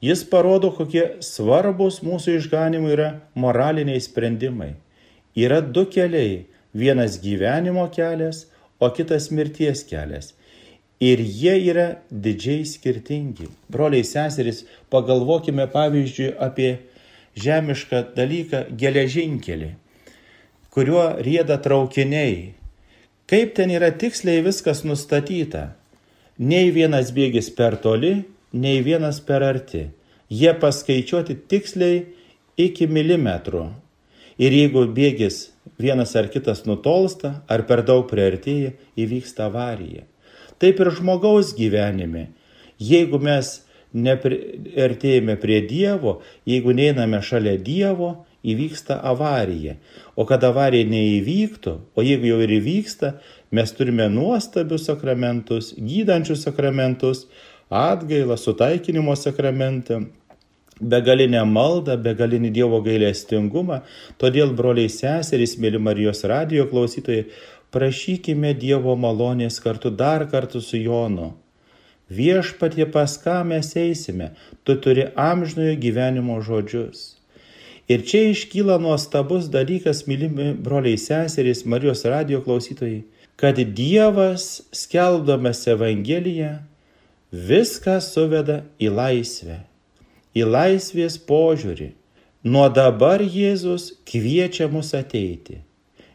Jis 0.02 0.22
parodo, 0.30 0.70
kokie 0.78 1.18
svarbus 1.26 2.04
mūsų 2.06 2.36
išganimui 2.38 2.92
yra 2.94 3.08
moraliniai 3.34 4.02
sprendimai. 4.04 4.76
Yra 5.34 5.58
du 5.62 5.88
keliai- 5.90 6.46
vienas 6.82 7.18
gyvenimo 7.18 7.88
kelias, 7.90 8.46
o 8.80 8.90
kitas 8.90 9.32
mirties 9.32 9.84
kelias. 9.84 10.34
Ir 11.02 11.18
jie 11.18 11.56
yra 11.72 11.98
didžiai 12.12 12.66
skirtingi. 12.66 13.50
Broliai 13.70 14.04
seserys, 14.04 14.66
pagalvokime 14.92 15.66
pavyzdžiui 15.66 16.36
apie 16.38 16.78
žemišką 17.36 18.14
dalyką- 18.14 18.70
geležinkelį, 18.82 19.72
kuriuo 20.72 21.18
rieda 21.26 21.58
traukiniai. 21.58 22.54
Kaip 23.28 23.56
ten 23.56 23.70
yra 23.70 23.92
tiksliai 23.92 24.44
viskas 24.44 24.84
nustatyta. 24.84 25.74
Nei 26.38 26.70
vienas 26.72 27.12
bėgis 27.12 27.50
per 27.56 27.78
toli, 27.78 28.26
nei 28.54 28.82
vienas 28.84 29.20
per 29.22 29.44
arti. 29.44 29.88
Jie 30.30 30.54
paskaičiuoti 30.60 31.38
tiksliai 31.48 32.06
iki 32.60 32.88
milimetrų. 32.88 33.68
Ir 34.38 34.54
jeigu 34.54 34.86
bėgis 34.94 35.48
vienas 35.82 36.14
ar 36.20 36.28
kitas 36.34 36.66
nutolsta, 36.68 37.42
ar 37.50 37.64
per 37.70 37.84
daug 37.86 38.06
priartėja, 38.10 38.74
įvyksta 38.98 39.48
avarija. 39.48 40.06
Taip 40.62 40.82
ir 40.82 40.92
žmogaus 40.94 41.54
gyvenime. 41.58 42.28
Jeigu 42.78 43.20
mes 43.22 43.60
nepriartėjame 43.98 45.38
prie 45.42 45.62
Dievo, 45.66 46.20
jeigu 46.46 46.74
neiname 46.76 47.22
šalia 47.24 47.56
Dievo, 47.62 48.28
įvyksta 48.48 49.00
avarija. 49.06 49.76
O 50.16 50.26
kad 50.30 50.44
avarija 50.46 50.88
neįvyktų, 50.90 51.74
o 51.98 52.06
jeigu 52.06 52.32
jau 52.32 52.40
ir 52.46 52.54
įvyksta, 52.60 53.16
mes 53.52 53.74
turime 53.76 54.08
nuostabius 54.12 54.88
sakramentus, 54.90 55.74
gydančius 55.78 56.46
sakramentus, 56.46 57.26
atgailą, 57.70 58.38
sutaikinimo 58.38 59.16
sakramentą, 59.16 60.06
begalinę 60.82 61.44
maldą, 61.46 61.98
begalinį 61.98 62.52
Dievo 62.54 62.82
gailestingumą. 62.86 63.82
Todėl, 64.22 64.54
broliai 64.56 64.90
seserys, 64.92 65.58
mėly 65.60 65.82
Marijos 65.82 66.24
radijo 66.30 66.68
klausytojai, 66.72 67.28
prašykime 67.74 68.54
Dievo 68.58 68.96
malonės 68.96 69.60
kartu 69.64 69.92
dar 69.92 70.28
kartu 70.32 70.62
su 70.62 70.78
Jonu. 70.78 71.34
Viešpatie 72.08 72.86
pas 72.88 73.18
ką 73.20 73.42
mes 73.44 73.74
eisime, 73.76 74.32
tu 74.64 74.78
turi 74.80 75.10
amžinojo 75.20 75.76
gyvenimo 75.76 76.40
žodžius. 76.40 77.18
Ir 77.92 78.04
čia 78.08 78.30
iškyla 78.32 78.78
nuostabus 78.84 79.50
dalykas, 79.52 80.06
mylimi 80.08 80.54
broliai 80.56 81.00
seserys, 81.00 81.66
Marijos 81.66 82.06
radio 82.08 82.40
klausytojai, 82.44 83.04
kad 83.36 83.60
Dievas, 83.60 84.64
skelbdamas 84.76 85.68
Evangeliją, 85.68 86.58
viską 87.32 88.00
suveda 88.02 88.62
į 88.80 88.92
laisvę, 88.94 89.62
į 90.36 90.46
laisvės 90.48 91.18
požiūrį. 91.28 91.94
Nuo 92.48 92.68
dabar 92.72 93.20
Jėzus 93.20 93.92
kviečia 94.08 94.70
mus 94.72 94.94
ateiti. 94.96 95.64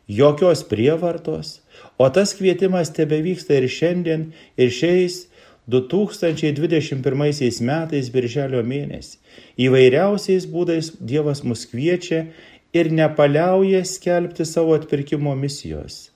Jokios 0.08 0.62
prievartos, 0.64 1.60
o 1.98 2.08
tas 2.08 2.32
kvietimas 2.34 2.90
tebe 2.94 3.20
vyksta 3.22 3.58
ir 3.60 3.68
šiandien, 3.68 4.32
ir 4.56 4.70
šiais 4.72 5.26
2021 5.68 7.60
metais 7.62 8.08
birželio 8.10 8.62
mėnesį. 8.64 9.18
Įvairiausiais 9.60 10.48
būdais 10.48 10.94
Dievas 10.98 11.44
mus 11.44 11.66
kviečia 11.70 12.26
ir 12.72 12.90
nepaliauja 12.90 13.84
skelbti 13.84 14.44
savo 14.48 14.74
atpirkimo 14.74 15.36
misijos. 15.36 16.10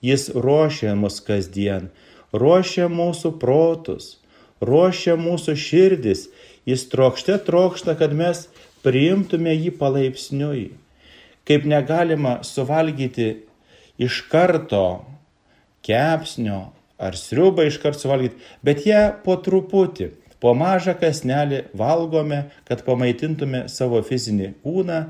Jis 0.00 0.30
ruošia 0.34 0.96
mus 0.96 1.20
kasdien, 1.20 1.90
ruošia 2.32 2.88
mūsų 2.88 3.36
protus, 3.38 4.19
ruošia 4.60 5.16
mūsų 5.20 5.56
širdis, 5.56 6.28
jis 6.68 6.86
trokšte 6.92 7.38
trokšta, 7.46 7.96
kad 7.98 8.14
mes 8.16 8.46
priimtume 8.84 9.54
jį 9.54 9.72
palaipsniui. 9.80 10.70
Kaip 11.48 11.64
negalima 11.68 12.40
suvalgyti 12.46 13.30
iš 14.00 14.22
karto 14.30 15.02
kepsnio 15.86 16.68
ar 17.00 17.16
sriubą 17.16 17.64
iškart 17.68 17.98
suvalgyti, 18.00 18.38
bet 18.64 18.84
ją 18.86 19.08
po 19.24 19.38
truputį, 19.40 20.10
po 20.40 20.52
mažą 20.56 20.94
kasnelį 21.00 21.64
valgome, 21.76 22.46
kad 22.68 22.84
pamaitintume 22.84 23.66
savo 23.72 24.00
fizinį 24.04 24.54
kūną, 24.64 25.00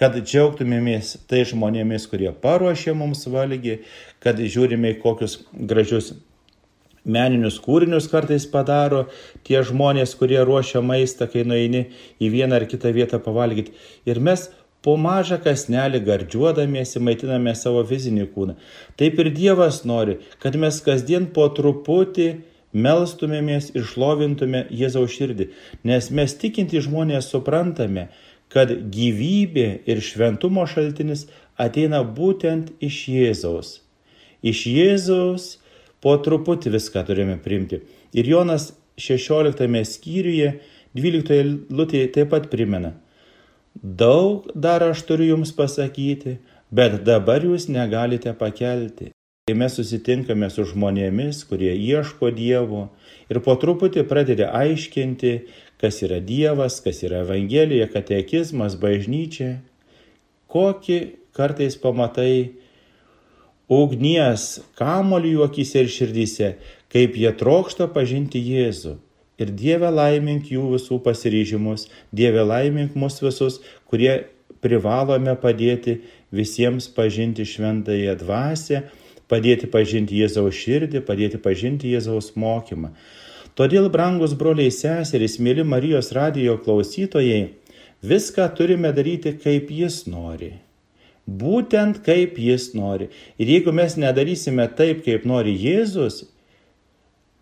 kad 0.00 0.16
džiaugtumėmės 0.16 1.18
tai 1.28 1.42
žmonėmis, 1.48 2.06
kurie 2.08 2.30
paruošė 2.44 2.94
mums 2.96 3.26
valgį, 3.28 3.80
kad 4.24 4.40
žiūrime 4.40 4.94
į 4.94 5.00
kokius 5.02 5.40
gražius 5.52 6.14
meninius 7.04 7.58
kūrinius 7.64 8.08
kartais 8.12 8.46
padaro 8.50 9.06
tie 9.46 9.62
žmonės, 9.66 10.14
kurie 10.18 10.40
ruošia 10.44 10.82
maistą, 10.84 11.28
kai 11.30 11.44
nueini 11.48 11.86
į 12.20 12.32
vieną 12.34 12.60
ar 12.60 12.66
kitą 12.70 12.92
vietą 12.96 13.20
pavalgyti. 13.22 13.74
Ir 14.08 14.20
mes 14.20 14.48
po 14.84 14.96
mažą 14.96 15.40
kasnelį 15.44 16.02
gardžiuodamiesi 16.06 17.02
maitiname 17.04 17.54
savo 17.56 17.82
fizinį 17.88 18.28
kūną. 18.34 18.56
Taip 19.00 19.20
ir 19.20 19.32
Dievas 19.36 19.82
nori, 19.88 20.18
kad 20.40 20.56
mes 20.56 20.80
kasdien 20.84 21.28
po 21.34 21.48
truputį 21.56 22.30
melstumėmės 22.72 23.72
ir 23.74 23.86
šlovintume 23.86 24.66
Jėzaus 24.70 25.14
širdį, 25.16 25.50
nes 25.84 26.10
mes 26.14 26.34
tikinti 26.38 26.82
žmonės 26.84 27.30
suprantame, 27.32 28.08
kad 28.50 28.70
gyvybė 28.94 29.68
ir 29.86 30.02
šventumo 30.02 30.66
šaltinis 30.66 31.28
ateina 31.60 32.02
būtent 32.02 32.72
iš 32.82 33.04
Jėzaus. 33.10 33.78
Iš 34.42 34.64
Jėzaus 34.66 35.59
po 36.00 36.16
truputį 36.24 36.74
viską 36.76 37.04
turime 37.08 37.36
priimti. 37.42 37.82
Ir 38.16 38.28
Jonas 38.28 38.72
16 39.00 39.84
skyriuje 39.86 40.56
12 40.96 41.70
lūtėje 41.70 42.10
taip 42.16 42.32
pat 42.34 42.50
primena 42.52 42.96
Daug 43.74 44.50
dar 44.54 44.82
aš 44.82 45.02
turiu 45.06 45.36
jums 45.36 45.52
pasakyti, 45.54 46.38
bet 46.74 47.00
dabar 47.06 47.44
jūs 47.46 47.68
negalite 47.70 48.32
pakelti. 48.36 49.12
Kai 49.48 49.54
mes 49.56 49.76
susitinkame 49.78 50.50
su 50.50 50.66
žmonėmis, 50.68 51.44
kurie 51.48 51.70
ieško 51.72 52.30
Dievo 52.34 52.88
ir 53.30 53.40
po 53.46 53.54
truputį 53.58 54.04
pradeda 54.10 54.50
aiškinti, 54.58 55.32
kas 55.80 56.02
yra 56.06 56.20
Dievas, 56.20 56.80
kas 56.84 57.00
yra 57.06 57.22
Evangelija, 57.24 57.88
katekizmas, 57.90 58.76
bažnyčia, 58.78 59.62
kokį 60.50 61.00
kartais 61.34 61.78
pamatai 61.80 62.59
ugnies 63.70 64.58
kamolių 64.78 65.36
juokise 65.36 65.84
ir 65.84 65.92
širdyse, 65.94 66.54
kaip 66.90 67.14
jie 67.16 67.30
trokšta 67.38 67.86
pažinti 67.94 68.42
Jėzų 68.42 68.96
ir 69.40 69.52
Dieve 69.56 69.88
laimink 69.88 70.50
jų 70.52 70.74
visų 70.74 71.00
pasiryžimus, 71.04 71.88
Dieve 72.12 72.44
laimink 72.44 72.96
mus 72.98 73.20
visus, 73.24 73.60
kurie 73.88 74.26
privalome 74.60 75.34
padėti 75.40 76.00
visiems 76.34 76.90
pažinti 76.96 77.46
šventąją 77.48 78.18
dvasę, 78.20 78.82
padėti 79.30 79.70
pažinti 79.70 80.20
Jėzaus 80.20 80.56
širdį, 80.60 81.04
padėti 81.06 81.40
pažinti 81.40 81.94
Jėzaus 81.94 82.34
mokymą. 82.36 82.92
Todėl, 83.58 83.88
brangus 83.92 84.34
broliai 84.38 84.70
seserys, 84.72 85.38
mėly 85.42 85.64
Marijos 85.66 86.12
radijo 86.16 86.56
klausytojai, 86.64 87.54
viską 88.02 88.46
turime 88.56 88.92
daryti, 88.96 89.34
kaip 89.40 89.72
Jis 89.74 90.04
nori. 90.10 90.54
Būtent 91.30 92.00
kaip 92.02 92.38
Jis 92.42 92.72
nori. 92.74 93.10
Ir 93.38 93.52
jeigu 93.54 93.74
mes 93.76 93.94
nedarysime 94.00 94.66
taip, 94.74 95.04
kaip 95.06 95.26
nori 95.28 95.54
Jėzus, 95.54 96.24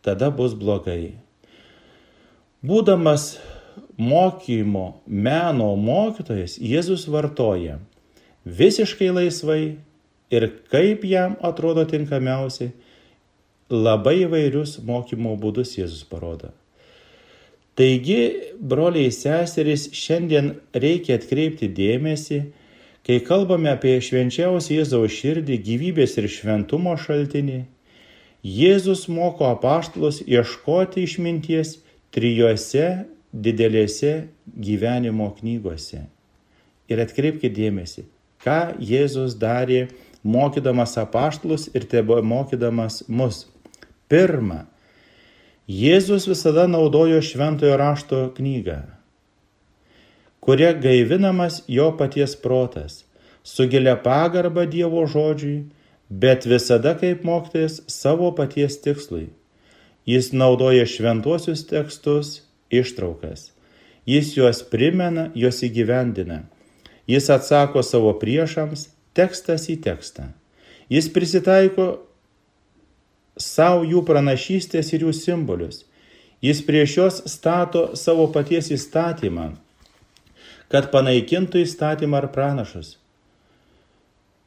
tada 0.04 0.28
bus 0.34 0.52
blogai. 0.58 1.14
Būdamas 2.60 3.38
mokymo, 3.96 5.00
meno 5.06 5.70
mokytojas, 5.78 6.58
Jėzus 6.60 7.06
vartoja 7.08 7.78
visiškai 8.44 9.10
laisvai 9.14 9.78
ir 10.30 10.46
kaip 10.72 11.04
jam 11.04 11.36
atrodo 11.44 11.84
tinkamiausiai, 11.88 12.72
labai 13.70 14.22
įvairius 14.24 14.78
mokymo 14.84 15.34
būdus 15.40 15.76
Jėzus 15.78 16.04
parodo. 16.08 16.52
Taigi, 17.78 18.54
broliai 18.58 19.10
seserys, 19.14 19.86
šiandien 19.94 20.56
reikia 20.74 21.18
atkreipti 21.18 21.68
dėmesį, 21.70 22.40
kai 23.08 23.22
kalbame 23.24 23.70
apie 23.72 23.94
švenčiausią 24.04 24.74
Jėzaus 24.82 25.14
širdį, 25.16 25.54
gyvybės 25.64 26.18
ir 26.20 26.26
šventumo 26.28 26.92
šaltinį, 27.00 27.62
Jėzus 28.44 29.06
moko 29.08 29.48
apaštalus 29.48 30.20
ieškoti 30.28 31.06
išminties 31.08 31.78
trijose 32.14 33.06
didelėse 33.32 34.12
gyvenimo 34.46 35.30
knygose. 35.40 36.04
Ir 36.92 37.00
atkreipkite 37.00 37.50
dėmesį, 37.56 38.04
ką 38.44 38.76
Jėzus 38.76 39.38
darė 39.40 39.88
mokydamas 40.22 40.98
apaštlus 41.00 41.70
ir 41.72 41.88
tebe 41.88 42.20
mokydamas 42.20 43.02
mus. 43.08 43.46
Pirma, 44.12 44.66
Jėzus 45.64 46.28
visada 46.28 46.68
naudojo 46.68 47.24
šventojo 47.24 47.80
rašto 47.80 48.22
knygą, 48.36 48.82
kuria 50.48 50.72
gaivinamas 50.72 51.62
jo 51.68 51.90
paties 51.96 52.32
protas, 52.40 53.04
su 53.44 53.66
gilia 53.68 53.98
pagarba 54.00 54.62
Dievo 54.64 55.02
žodžiui, 55.04 55.66
bet 56.08 56.46
visada 56.48 56.94
kaip 56.96 57.20
mokytojas 57.28 57.82
savo 57.92 58.30
paties 58.38 58.78
tikslui. 58.80 59.26
Jis 60.08 60.30
naudoja 60.32 60.86
šventuosius 60.88 61.66
tekstus, 61.68 62.30
ištraukas. 62.72 63.50
Jis 64.08 64.32
juos 64.38 64.62
primena, 64.72 65.26
juos 65.36 65.60
įgyvendina. 65.68 66.40
Jis 67.04 67.28
atsako 67.36 67.84
savo 67.84 68.16
priešams 68.16 68.88
tekstas 69.12 69.68
į 69.68 69.76
tekstą. 69.84 70.30
Jis 70.88 71.12
prisitaiko 71.12 71.90
savo 73.36 73.84
jų 73.84 74.06
pranašystės 74.08 74.96
ir 74.96 75.10
jų 75.10 75.12
simbolius. 75.12 75.84
Jis 76.40 76.64
prieš 76.64 77.00
juos 77.02 77.24
stato 77.28 77.90
savo 78.00 78.30
paties 78.32 78.72
įstatymą, 78.72 79.50
kad 80.72 80.90
panaikintų 80.92 81.62
įstatymą 81.64 82.22
ar 82.22 82.28
pranašus. 82.34 82.96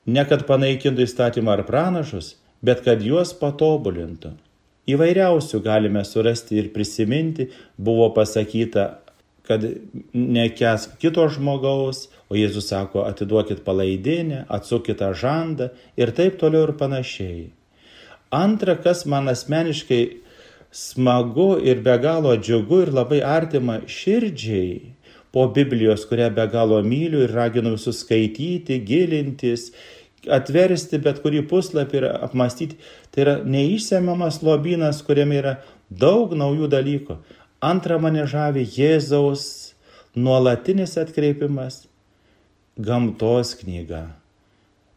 Ne 0.05 0.23
kad 0.29 0.45
panaikintų 0.49 1.05
įstatymą 1.07 1.57
ar 1.57 1.65
pranašus, 1.67 2.35
bet 2.61 2.83
kad 2.85 3.01
juos 3.05 3.33
patobulintų. 3.37 4.35
Įvairiausių 4.89 5.61
galime 5.61 6.01
surasti 6.05 6.57
ir 6.57 6.71
prisiminti, 6.73 7.49
buvo 7.77 8.09
pasakyta, 8.15 8.87
kad 9.45 9.65
nekes 10.13 10.87
kito 11.01 11.27
žmogaus, 11.33 12.07
o 12.29 12.37
Jėzus 12.37 12.69
sako, 12.71 13.05
atiduokit 13.09 13.63
palaidinę, 13.65 14.45
atsukit 14.49 15.01
žandą 15.17 15.71
ir 15.97 16.13
taip 16.17 16.37
toliau 16.41 16.69
ir 16.69 16.75
panašiai. 16.77 17.49
Antra, 18.31 18.77
kas 18.79 19.05
man 19.05 19.27
asmeniškai 19.27 20.01
smagu 20.71 21.57
ir 21.59 21.81
be 21.83 21.97
galo 21.99 22.37
džiugu 22.37 22.85
ir 22.85 22.93
labai 22.95 23.19
artima 23.27 23.81
širdžiai 23.87 24.93
po 25.31 25.47
Biblijos, 25.47 26.05
kurią 26.09 26.29
be 26.35 26.45
galo 26.51 26.81
myliu 26.83 27.23
ir 27.25 27.33
raginu 27.35 27.75
visus 27.77 28.03
skaityti, 28.03 28.81
gilintis, 28.85 29.69
atversti 30.27 30.99
bet 31.01 31.21
kurį 31.23 31.45
puslapį 31.49 32.01
ir 32.01 32.07
apmastyti. 32.11 32.79
Tai 33.11 33.23
yra 33.25 33.35
neišsemiamas 33.43 34.41
lobynas, 34.45 35.01
kuriame 35.05 35.39
yra 35.39 35.55
daug 35.89 36.35
naujų 36.37 36.69
dalykų. 36.71 37.17
Antra 37.61 37.99
mane 38.01 38.25
žavi 38.27 38.65
Jėzaus 38.65 39.73
nuolatinis 40.15 40.97
atkreipimas- 40.97 41.85
gamtos 42.87 43.55
knyga. 43.55 44.17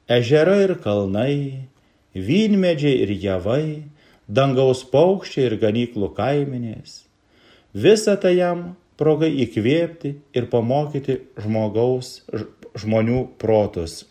Ežerai 0.09 0.65
ir 0.65 0.75
kalnai, 0.75 1.69
vynmedžiai 2.15 3.03
ir 3.03 3.11
javai, 3.23 3.85
dangaus 4.29 4.85
paukščiai 4.85 5.47
ir 5.51 5.57
ganyklų 5.59 6.15
kaiminės. 6.17 7.05
Visa 7.75 8.17
tai 8.17 8.37
jam 8.37 8.77
progai 9.01 9.31
įkvėpti 9.45 10.15
ir 10.37 10.49
pamokyti 10.53 11.21
žmogaus, 11.43 12.21
žmonių 12.79 13.25
protus. 13.41 14.05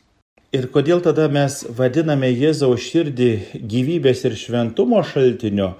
Ir 0.54 0.68
kodėl 0.70 1.02
tada 1.02 1.26
mes 1.34 1.64
vadiname 1.66 2.30
Jėzaus 2.30 2.84
širdį 2.86 3.30
gyvybės 3.58 4.22
ir 4.28 4.36
šventumo 4.38 5.00
šaltiniu, 5.10 5.72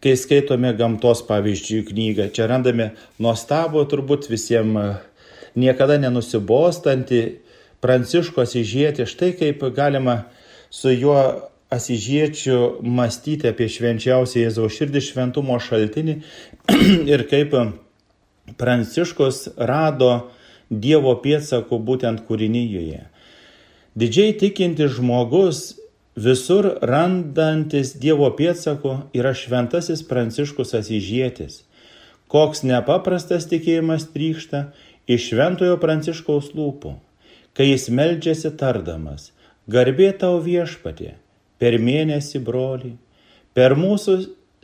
kai 0.00 0.14
skaitome 0.16 0.70
gamtos 0.78 1.20
pavyzdžių 1.28 1.82
knygą. 1.90 2.30
Čia 2.32 2.48
randame 2.48 2.92
nuostabų, 3.20 3.84
turbūt 3.90 4.30
visiems 4.32 5.02
niekada 5.54 5.98
nenusibostantį 6.00 7.22
Pranciško 7.84 8.46
Asižietį. 8.46 9.04
Štai 9.04 9.34
kaip 9.36 9.60
galima 9.76 10.22
su 10.72 10.92
juo 10.94 11.18
Asižiečiu 11.74 12.78
mąstyti 12.80 13.48
apie 13.50 13.68
švenčiausią 13.72 14.44
Jėzaus 14.44 14.76
širdį 14.78 15.00
šventumo 15.04 15.56
šaltinį 15.60 16.14
ir 17.12 17.24
kaip 17.28 17.56
Pranciškus 18.60 19.48
rado 19.56 20.30
Dievo 20.70 21.14
pėdsakų 21.20 21.78
būtent 21.86 22.24
kūrinyje. 22.28 23.04
Didžiai 23.94 24.34
tikintis 24.40 24.96
žmogus, 24.96 25.76
visur 26.16 26.78
randantis 26.82 27.94
Dievo 28.00 28.30
pėdsako, 28.36 28.96
yra 29.14 29.34
šventasis 29.36 30.02
Pranciškus 30.08 30.74
Asižėtis. 30.80 31.62
Koks 32.28 32.64
nepaprastas 32.66 33.46
tikėjimas 33.50 34.08
trykšta 34.10 34.64
iš 35.06 35.28
šventojo 35.30 35.76
Pranciškaus 35.82 36.52
lūpų, 36.56 36.96
kai 37.54 37.68
jis 37.70 37.90
meldžiasi 37.92 38.54
tardamas, 38.58 39.30
garbė 39.70 40.10
tau 40.18 40.40
viešpatė, 40.42 41.14
per 41.60 41.78
mėnesį 41.78 42.40
broli, 42.44 42.96
per 43.54 43.76
mūsų 43.78 44.16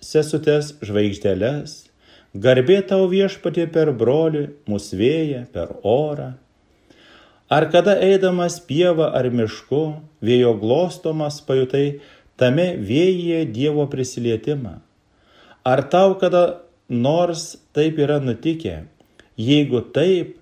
sesutės 0.02 0.74
žvaigždeles, 0.82 1.89
garbė 2.34 2.82
tau 2.86 3.08
viešpatė 3.10 3.66
per 3.72 3.92
broli, 3.92 4.48
mūsų 4.70 5.00
vėją, 5.00 5.42
per 5.54 5.74
orą 5.82 6.32
Ar 7.50 7.64
kada 7.70 7.96
eidamas 7.98 8.60
pieva 8.62 9.08
ar 9.18 9.26
mišku, 9.34 9.78
vėjo 10.22 10.52
glostomas 10.60 11.40
pajutai 11.42 11.98
tame 12.38 12.66
vėjyje 12.90 13.40
Dievo 13.56 13.88
prisilietimą? 13.90 14.76
Ar 15.66 15.82
tau 15.90 16.14
kada 16.20 16.42
nors 16.86 17.56
taip 17.74 17.98
yra 17.98 18.20
nutikę? 18.22 18.76
Jeigu 19.34 19.82
taip, 19.96 20.36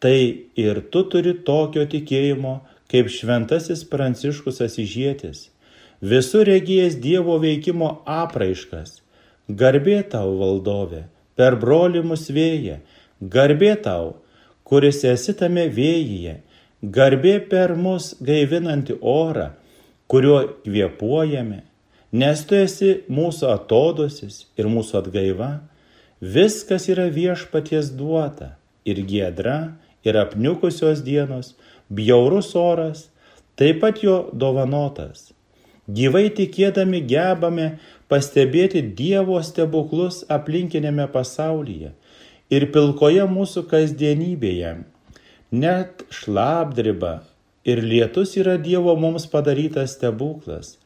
tai 0.00 0.48
ir 0.56 0.80
tu 0.88 1.04
turi 1.12 1.36
tokio 1.50 1.84
tikėjimo, 1.84 2.54
kaip 2.88 3.12
šventasis 3.12 3.84
Pranciškus 3.92 4.64
Asižėtis, 4.64 5.50
visur 6.00 6.48
regėjęs 6.48 6.96
Dievo 7.04 7.36
veikimo 7.44 7.98
apraiškas. 8.08 9.02
Garbė 9.52 10.00
tau, 10.16 10.32
valdove, 10.40 11.04
per 11.38 11.56
brolį 11.62 12.02
mus 12.10 12.26
vėją, 12.34 12.80
garbė 13.22 13.72
tau, 13.84 14.16
kuris 14.68 15.04
esi 15.06 15.34
tame 15.38 15.68
vėjyje, 15.72 16.40
garbė 16.82 17.38
per 17.50 17.74
mus 17.78 18.12
gaivinanti 18.20 18.98
orą, 19.00 19.52
kuriuo 20.10 20.40
kvėpuojame, 20.66 21.62
nes 22.12 22.44
tu 22.48 22.58
esi 22.58 22.92
mūsų 23.12 23.50
atodusis 23.54 24.44
ir 24.58 24.70
mūsų 24.72 25.02
atgaiva, 25.02 25.50
viskas 26.20 26.88
yra 26.90 27.08
viešpaties 27.12 27.92
duota 27.98 28.56
ir 28.88 29.02
giedra, 29.06 29.58
ir 30.04 30.16
apniukusios 30.16 31.02
dienos, 31.04 31.54
bjaurus 31.90 32.54
oras, 32.56 33.08
taip 33.58 33.82
pat 33.82 34.02
jo 34.02 34.28
dovanotas. 34.32 35.30
Gyvai 35.88 36.28
tikėdami 36.36 37.00
gebame 37.08 37.78
pastebėti 38.08 38.82
Dievo 38.96 39.38
stebuklus 39.44 40.22
aplinkinėme 40.32 41.06
pasaulyje 41.12 41.92
ir 42.52 42.68
pilkoje 42.72 43.26
mūsų 43.28 43.64
kasdienybėje. 43.70 44.72
Net 45.52 46.04
šlapdriba 46.12 47.18
ir 47.68 47.82
lietus 47.84 48.34
yra 48.40 48.56
Dievo 48.60 48.96
mums 49.00 49.28
padarytas 49.28 49.96
stebuklas. 49.96 50.76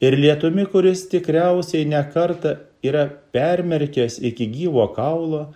Ir 0.00 0.16
lietumi, 0.16 0.64
kuris 0.64 1.04
tikriausiai 1.12 1.84
nekarta 1.84 2.56
yra 2.84 3.04
permerkęs 3.34 4.16
iki 4.24 4.46
gyvo 4.48 4.86
kaulo, 4.96 5.50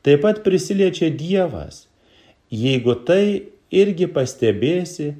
taip 0.00 0.22
pat 0.24 0.40
prisiliečia 0.44 1.10
Dievas. 1.12 1.84
Jeigu 2.50 2.96
tai 3.04 3.52
irgi 3.70 4.08
pastebėsi, 4.08 5.12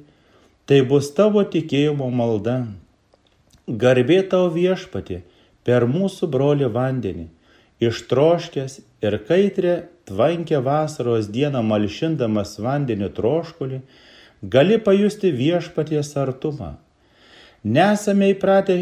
tai 0.65 0.81
bus 0.89 1.11
tavo 1.13 1.43
tikėjimo 1.45 2.09
malda. 2.09 2.63
Garbė 3.69 4.23
tau 4.27 4.49
viešpati 4.51 5.21
per 5.67 5.85
mūsų 5.89 6.29
brolį 6.31 6.69
vandenį 6.73 7.27
ištroškęs 7.81 8.79
ir 9.01 9.17
kaitrę 9.27 9.75
tvankę 10.05 10.61
vasaros 10.61 11.29
dieną 11.33 11.61
malšindamas 11.65 12.57
vandeniu 12.61 13.09
troškulį, 13.17 13.81
gali 14.41 14.77
pajusti 14.85 15.31
viešpaties 15.33 16.13
artumą. 16.21 16.75
Nesame 17.63 18.31
įpratę 18.33 18.77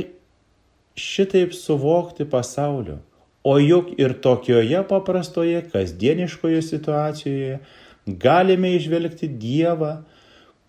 šitaip 0.99 1.55
suvokti 1.55 2.27
pasaulio, 2.27 2.99
o 3.43 3.55
juk 3.59 3.93
ir 3.99 4.15
tokioje 4.23 4.83
paprastoje 4.87 5.61
kasdieniškoje 5.71 6.61
situacijoje 6.61 7.59
galime 8.07 8.73
išvelgti 8.75 9.29
Dievą, 9.39 9.99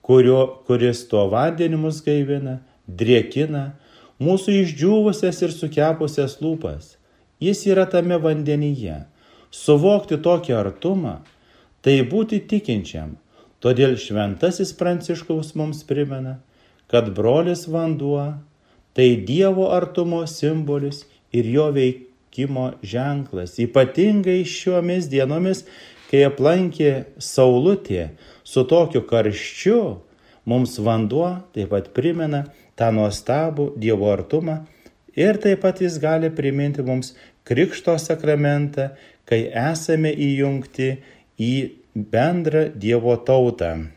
kurio, 0.06 0.40
kuris 0.66 1.02
tuo 1.08 1.26
vandeniu 1.30 1.78
mus 1.78 2.02
gaivina, 2.04 2.58
driekina 2.86 3.70
mūsų 4.20 4.62
išdžiūvusias 4.62 5.42
ir 5.46 5.52
sukepusias 5.56 6.38
lūpas 6.44 6.96
Jis 7.40 7.64
yra 7.66 7.86
tame 7.88 8.18
vandenyje. 8.20 8.98
Suvokti 9.50 10.18
tokį 10.20 10.52
artumą- 10.58 11.14
tai 11.82 12.02
būti 12.04 12.40
tikinčiam. 12.44 13.16
Todėl 13.64 13.96
šventasis 13.96 14.74
Pranciškaus 14.76 15.54
mums 15.56 15.82
primena, 15.82 16.36
kad 16.88 17.14
brolis 17.14 17.64
vanduo- 17.66 18.34
tai 18.94 19.16
Dievo 19.16 19.70
artumo 19.72 20.26
simbolis 20.28 21.06
ir 21.32 21.44
jo 21.44 21.72
veikimo 21.72 22.74
ženklas. 22.82 23.56
Ypatingai 23.56 24.44
šiomis 24.44 25.08
dienomis, 25.08 25.64
kai 26.10 26.28
aplankė 26.28 27.06
Saulutė 27.18 28.10
su 28.44 28.64
tokiu 28.64 29.00
karščiu, 29.00 29.98
mums 30.44 30.78
vanduo 30.78 31.42
taip 31.54 31.70
pat 31.70 31.94
primena 31.94 32.44
tą 32.80 32.88
nuostabų 32.96 33.74
Dievo 33.80 34.08
artumą 34.10 34.62
Ir 35.18 35.40
taip 35.42 35.64
pat 35.64 35.80
jis 35.82 35.98
gali 35.98 36.30
priminti 36.30 36.82
mums 36.86 37.14
Krikšto 37.44 37.96
sakramentą, 37.98 38.90
kai 39.26 39.48
esame 39.50 40.12
įjungti 40.14 40.90
į 41.40 41.54
bendrą 42.12 42.68
Dievo 42.78 43.16
tautą. 43.26 43.88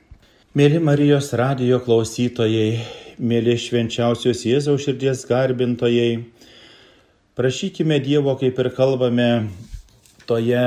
Mėly 0.57 0.79
Marijos 0.81 1.29
radijo 1.37 1.77
klausytojai, 1.85 2.79
mėly 3.21 3.53
švenčiausios 3.61 4.41
Jėzaus 4.47 4.87
širdies 4.87 5.21
garbintojai, 5.29 6.23
prašykime 7.37 7.99
Dievo, 8.01 8.33
kaip 8.41 8.57
ir 8.63 8.71
kalbame 8.73 9.29
toje 10.25 10.65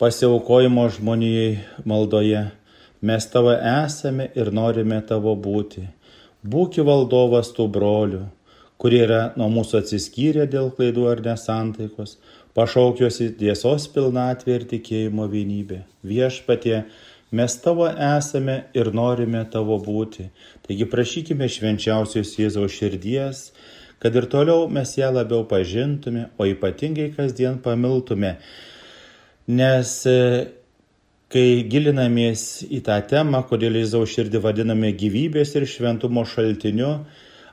pasiaukojimo 0.00 0.88
žmonijai 0.96 1.58
maldoje. 1.84 2.46
Mes 3.04 3.28
tavo 3.28 3.52
esame 3.52 4.30
ir 4.32 4.48
norime 4.48 5.02
tavo 5.04 5.36
būti. 5.36 5.84
Būki 6.44 6.84
valdovas 6.84 7.52
tų 7.56 7.68
brolių, 7.72 8.24
kurie 8.80 9.00
yra 9.06 9.20
nuo 9.40 9.48
mūsų 9.52 9.78
atsiskyrę 9.80 10.44
dėl 10.52 10.68
klaidų 10.76 11.06
ar 11.08 11.22
nesantaikos, 11.24 12.18
pašaukiuosi 12.54 13.30
tiesos 13.40 13.86
pilnatvė 13.94 14.58
ir 14.58 14.66
tikėjimo 14.74 15.26
vienybė. 15.32 15.80
Viešpatie, 16.04 16.82
mes 17.34 17.56
tavo 17.64 17.88
esame 17.88 18.58
ir 18.76 18.92
norime 18.92 19.40
tavo 19.50 19.80
būti. 19.82 20.28
Taigi 20.68 20.90
prašykime 20.92 21.48
švenčiausios 21.48 22.36
Jėzaus 22.38 22.76
širdies, 22.76 23.48
kad 24.04 24.14
ir 24.14 24.28
toliau 24.28 24.68
mes 24.68 24.92
ją 25.00 25.08
labiau 25.16 25.46
pažintume, 25.48 26.28
o 26.36 26.46
ypatingai 26.50 27.08
kasdien 27.16 27.56
pamiltume 27.64 28.36
Nes 29.46 30.06
kai 31.34 31.64
gilinamės 31.66 32.62
į 32.70 32.78
tą 32.86 33.00
temą, 33.10 33.40
kodėl 33.48 33.80
Jėzaus 33.80 34.12
širdį 34.14 34.38
vadiname 34.44 34.92
gyvybės 34.94 35.56
ir 35.58 35.64
šventumo 35.66 36.22
šaltiniu, 36.30 37.00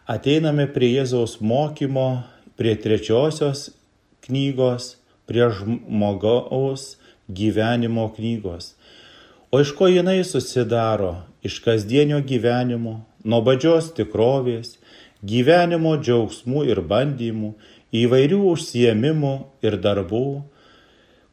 ateiname 0.05 0.67
prie 0.69 0.91
Jėzaus 0.99 1.39
mokymo, 1.41 2.21
prie 2.61 2.75
trečiosios 2.77 3.71
knygos, 4.27 4.99
prie 5.25 5.47
žmogaus 5.57 6.99
gyvenimo 7.25 8.05
knygos. 8.13 8.75
O 9.49 9.63
iš 9.65 9.73
ko 9.73 9.89
jinai 9.89 10.19
susidaro? 10.29 11.15
Iš 11.41 11.57
kasdienio 11.65 12.19
gyvenimo, 12.21 12.99
nuobodžios 13.25 13.89
tikrovės, 13.97 14.75
gyvenimo 15.25 15.95
džiaugsmų 15.97 16.67
ir 16.69 16.83
bandymų, 16.85 17.55
įvairių 17.97 18.43
užsiemimų 18.53 19.33
ir 19.65 19.81
darbų, 19.81 20.25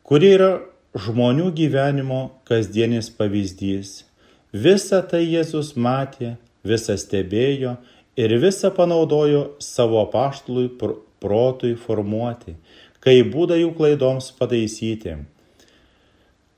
kuri 0.08 0.32
yra 0.38 0.52
žmonių 0.96 1.50
gyvenimo 1.52 2.20
kasdienis 2.48 3.10
pavyzdys. 3.12 4.04
Visą 4.52 5.02
tai 5.04 5.26
Jėzus 5.26 5.74
matė, 5.76 6.36
visą 6.64 6.96
stebėjo 6.96 7.76
ir 8.16 8.34
visą 8.40 8.70
panaudojo 8.74 9.42
savo 9.60 10.04
paštlui 10.12 10.70
protui 11.20 11.74
formuoti, 11.76 12.56
kai 13.04 13.20
būda 13.22 13.58
jų 13.60 13.74
klaidoms 13.76 14.30
pataisyti. 14.38 15.18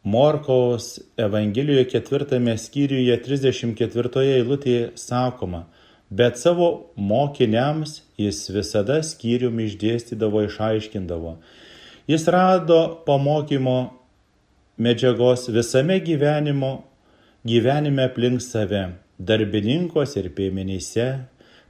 Morkaus 0.07 0.95
Evangelijoje 1.21 1.89
ketvirtame 1.91 2.55
skyriuje 2.57 3.19
34 3.27 4.23
eilutėje 4.39 4.93
sakoma, 4.97 5.67
bet 6.11 6.39
savo 6.41 6.71
mokiniams 6.97 8.01
jis 8.19 8.47
visada 8.55 9.03
skyrium 9.05 9.61
išdėstydavo, 9.67 10.47
išaiškindavo 10.47 11.35
Jis 12.11 12.25
rado 12.29 13.03
pamokymo 13.07 14.00
medžiagos 14.81 15.49
visame 15.53 15.99
gyvenimo, 16.01 16.83
gyvenime 17.45 18.07
aplink 18.09 18.41
save, 18.41 18.89
darbininkuose 19.19 20.21
ir 20.21 20.29
piemenyse, 20.37 21.07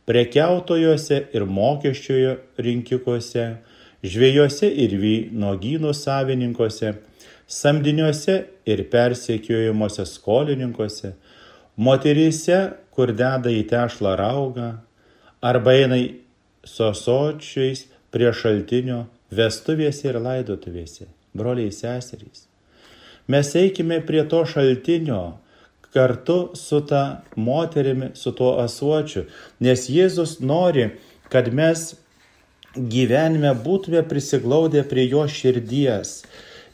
prekiautojuose 0.07 1.25
ir 1.35 1.47
mokesčiojo 1.59 2.37
rinkikuose, 2.63 3.47
žvėjose 4.07 4.71
ir 4.85 4.95
vynogynų 5.03 5.95
savininkuose, 5.95 6.93
samdiniuose 7.51 8.37
ir 8.71 8.85
persekiojimuose 8.93 10.07
skolininkuose, 10.07 11.15
moteryse, 11.77 12.61
kur 12.95 13.11
deda 13.17 13.51
į 13.51 13.65
tešlą 13.73 14.15
raugą, 14.21 14.69
arba 15.43 15.75
eina 15.75 15.99
sosočiais 16.63 17.89
prie 18.15 18.31
šaltinio 18.31 19.03
vestuvėse 19.35 20.07
ir 20.13 20.21
laidotuvėse, 20.23 21.09
broliai 21.35 21.75
seserys. 21.75 22.50
Mes 23.31 23.55
eikime 23.55 24.01
prie 24.07 24.25
to 24.29 24.43
šaltinio 24.47 25.23
kartu 25.95 26.51
su 26.55 26.81
ta 26.87 27.23
moterimi, 27.37 28.11
su 28.15 28.33
tuo 28.35 28.57
asuočiu, 28.63 29.25
nes 29.63 29.89
Jėzus 29.91 30.39
nori, 30.43 30.89
kad 31.31 31.51
mes 31.55 31.93
gyvenime 32.75 33.53
būtume 33.65 34.03
prisiglaudę 34.11 34.83
prie 34.91 35.09
jo 35.11 35.27
širdies. 35.27 36.23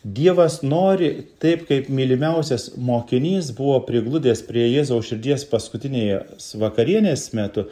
Dievas 0.04 0.60
nori, 0.62 1.10
taip 1.42 1.66
kaip 1.68 1.88
mylimiausias 1.90 2.70
mokinys 2.76 3.50
buvo 3.56 3.80
prigludęs 3.88 4.44
prie 4.46 4.68
Jėzaus 4.68 5.08
širdies 5.10 5.44
paskutinėje 5.50 6.20
vakarienės 6.62 7.32
metu, 7.34 7.66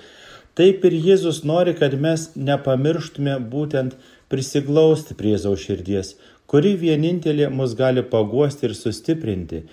taip 0.58 0.84
ir 0.88 0.96
Jėzus 1.08 1.44
nori, 1.46 1.76
kad 1.78 1.94
mes 2.00 2.30
nepamirštume 2.34 3.38
būtent 3.52 3.94
prisiglausti 4.32 5.14
prie 5.14 5.36
Jėzaus 5.36 5.62
širdies, 5.68 6.16
kuri 6.54 6.76
vienintelė 6.78 7.48
mus 7.50 7.72
gali 7.74 8.04
paguosti 8.06 8.68
ir 8.68 8.76
sustiprinti. 8.78 9.64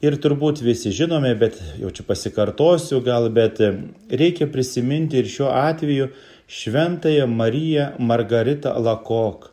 Ir 0.00 0.14
turbūt 0.24 0.62
visi 0.64 0.88
žinome, 0.96 1.34
bet 1.36 1.60
jau 1.76 1.92
čia 1.92 2.00
pasikartosiu 2.08 3.04
gal, 3.04 3.28
bet 3.28 3.60
reikia 4.08 4.48
prisiminti 4.48 5.20
ir 5.20 5.28
šiuo 5.28 5.52
atveju 5.52 6.08
šventąją 6.48 7.28
Mariją 7.28 8.00
Margaritą 8.00 8.72
Lakok 8.86 9.52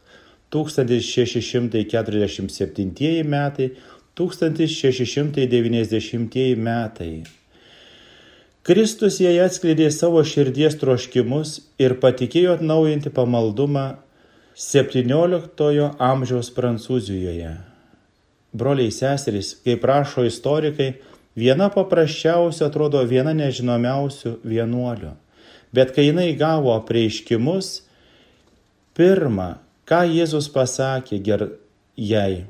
1647 0.55 3.27
metai, 3.33 3.67
1690 4.15 6.55
metai. 6.69 7.27
Kristus 8.63 9.19
jai 9.19 9.43
atskleidė 9.43 9.91
savo 9.91 10.23
širdies 10.23 10.79
troškimus 10.79 11.67
ir 11.83 11.99
patikėjo 11.99 12.55
atnaujinti 12.55 13.11
pamaldumą 13.19 14.04
XVII 14.55 15.89
amžiaus 15.99 16.47
Prancūzijoje. 16.55 17.49
Broliai 18.55 18.91
seserys, 18.95 19.49
kaip 19.65 19.83
rašo 19.83 20.23
istorikai, 20.23 20.93
viena 21.35 21.67
paprasčiausia 21.67 22.69
atrodo 22.69 23.01
viena 23.03 23.33
nežinomiausių 23.35 24.37
vienuolių. 24.47 25.11
Bet 25.75 25.91
kai 25.91 26.05
jinai 26.07 26.29
gavo 26.39 26.71
apreiškimus, 26.71 27.81
pirmą, 28.95 29.57
ką 29.83 30.05
Jėzus 30.07 30.47
pasakė 30.55 31.19
ger 31.19 31.43
jai, 31.99 32.47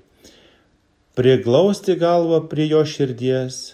priglausti 1.18 1.98
galvą 1.98 2.44
prie 2.54 2.70
jo 2.70 2.84
širdies 2.86 3.74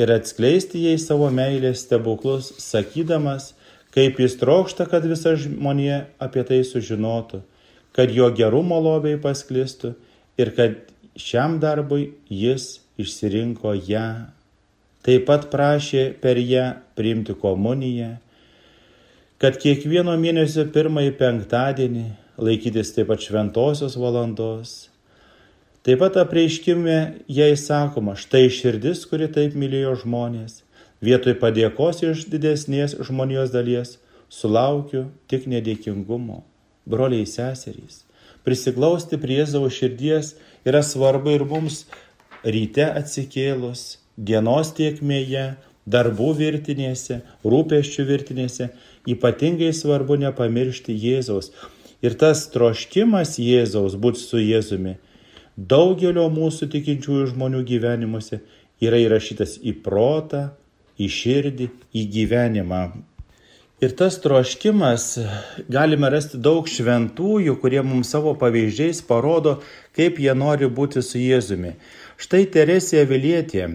ir 0.00 0.16
atskleisti 0.16 0.86
jai 0.86 0.96
savo 0.96 1.28
meilės 1.28 1.84
stebuklus, 1.84 2.54
sakydamas, 2.56 3.52
kaip 3.92 4.16
jis 4.16 4.40
trokšta, 4.40 4.88
kad 4.88 5.04
visa 5.04 5.36
žmonė 5.36 6.06
apie 6.24 6.48
tai 6.48 6.64
sužinotų 6.64 7.44
kad 7.92 8.12
jo 8.14 8.28
gerumo 8.34 8.78
lobiai 8.82 9.18
pasklistų 9.20 9.94
ir 10.40 10.52
kad 10.56 10.78
šiam 11.18 11.58
darbui 11.62 12.12
jis 12.30 12.80
išsirinko 13.00 13.74
ją. 13.88 14.30
Taip 15.04 15.26
pat 15.30 15.48
prašė 15.52 16.10
per 16.20 16.38
ją 16.38 16.66
priimti 16.98 17.34
komuniją, 17.40 18.18
kad 19.40 19.56
kiekvieno 19.60 20.16
mėnesio 20.20 20.66
pirmąjį 20.74 21.14
penktadienį 21.20 22.06
laikytis 22.40 22.92
taip 22.96 23.08
pat 23.12 23.24
šventosios 23.24 23.96
valandos. 24.00 24.90
Taip 25.80 26.02
pat 26.02 26.18
apreiškime 26.20 26.98
jai 27.32 27.54
sakoma, 27.56 28.12
štai 28.12 28.50
širdis, 28.52 29.06
kuri 29.08 29.30
taip 29.32 29.56
mylėjo 29.56 29.96
žmonės, 30.02 30.60
vietoj 31.00 31.38
padėkos 31.40 32.04
iš 32.04 32.28
didesnės 32.28 32.98
žmonijos 33.08 33.56
dalies 33.56 33.96
sulaukiu 34.28 35.08
tik 35.32 35.48
nedėkingumo 35.48 36.42
broliai 36.86 37.26
seserys. 37.28 38.04
Prisiglausti 38.46 39.18
prie 39.20 39.40
Jėzaus 39.40 39.76
širdies 39.76 40.34
yra 40.68 40.80
svarbu 40.86 41.34
ir 41.36 41.44
mums 41.48 41.82
ryte 42.44 42.86
atsikėlus, 42.86 43.98
dienos 44.16 44.72
tiekmėje, 44.78 45.56
darbų 45.90 46.30
virtinėse, 46.38 47.20
rūpeščių 47.44 48.06
virtinėse, 48.08 48.70
ypatingai 49.08 49.74
svarbu 49.76 50.16
nepamiršti 50.24 50.96
Jėzaus. 50.96 51.52
Ir 52.00 52.16
tas 52.16 52.46
troškimas 52.52 53.36
Jėzaus 53.42 53.98
būti 54.00 54.24
su 54.24 54.40
Jėzumi 54.40 54.96
daugelio 55.60 56.28
mūsų 56.32 56.70
tikinčiųjų 56.72 57.30
žmonių 57.34 57.62
gyvenimuose 57.68 58.40
yra 58.80 59.00
įrašytas 59.02 59.58
į 59.60 59.76
protą, 59.84 60.50
į 61.00 61.08
širdį, 61.12 61.68
į 61.92 62.04
gyvenimą. 62.14 62.82
Ir 63.80 63.94
tas 63.96 64.18
troškimas 64.20 65.04
galime 65.72 66.10
rasti 66.12 66.36
daug 66.36 66.66
šventųjų, 66.68 67.54
kurie 67.62 67.80
mums 67.80 68.10
savo 68.12 68.34
pavyzdžiais 68.36 69.00
parodo, 69.08 69.54
kaip 69.96 70.20
jie 70.20 70.34
nori 70.36 70.68
būti 70.68 71.00
su 71.00 71.16
Jėzumi. 71.16 71.72
Štai 72.20 72.42
Teresė 72.52 73.06
Vilietė. 73.08 73.70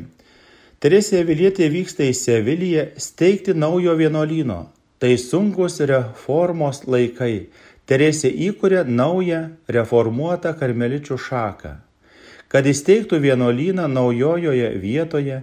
Teresė 0.77 1.23
Vilietė 1.25 1.71
vyksta 1.73 2.05
į 2.05 2.13
Seviliją 2.19 2.85
steigti 3.01 3.57
naujo 3.57 3.97
vienuolyno. 3.97 4.59
Tai 5.01 5.11
sunkus 5.17 5.79
reformos 5.81 6.83
laikai. 6.85 7.49
Teresė 7.89 8.29
įkūrė 8.29 8.85
naują 8.85 9.41
reformuotą 9.65 10.53
karmeličių 10.59 11.17
šaką. 11.17 11.75
Kad 12.53 12.69
įsteigtų 12.69 13.23
vienuolyną 13.25 13.89
naujojoje 13.89 14.69
vietoje, 14.85 15.41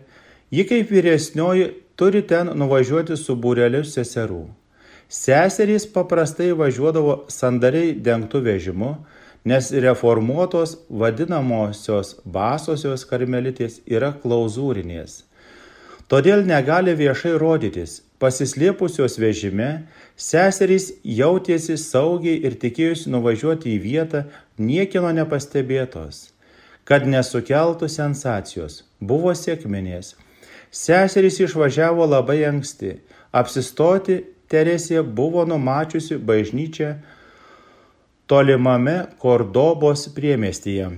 ji 0.55 0.71
kaip 0.71 0.95
vyresnioji 0.95 1.73
turi 2.03 2.23
ten 2.27 2.49
nuvažiuoti 2.59 3.15
su 3.15 3.37
būreliu 3.39 3.85
seserų. 3.87 4.41
Seserys 5.07 5.85
paprastai 5.95 6.49
važiuodavo 6.59 7.13
sandariai 7.31 7.93
dengtų 7.95 8.41
vežimu, 8.43 8.89
nes 9.47 9.69
reformuotos 9.85 10.73
vadinamosios 11.03 12.17
basosios 12.25 13.05
karmelitės 13.07 13.77
yra 13.87 14.09
klauzūrinės. 14.25 15.21
Todėl 16.11 16.43
negali 16.49 16.97
viešai 16.99 17.37
rodytis, 17.39 18.01
pasislėpusios 18.19 19.15
vežime, 19.23 19.71
seserys 20.19 20.89
jautėsi 21.07 21.79
saugiai 21.79 22.43
ir 22.51 22.59
tikėjusi 22.67 23.15
nuvažiuoti 23.15 23.77
į 23.77 23.79
vietą 23.87 24.25
niekino 24.59 25.15
nepastebėtos, 25.23 26.33
kad 26.83 27.07
nesukeltų 27.07 27.87
sensacijos, 27.95 28.83
buvo 28.99 29.39
sėkminės. 29.39 30.17
Seserys 30.73 31.39
išvažiavo 31.45 32.07
labai 32.09 32.43
anksti, 32.49 32.97
apsistoti 33.33 34.23
Teresė 34.53 35.01
buvo 35.03 35.45
numačiusi 35.49 36.19
bažnyčią 36.21 36.91
tolimame 38.29 38.97
Kordobos 39.21 40.09
priemestyje. 40.17 40.91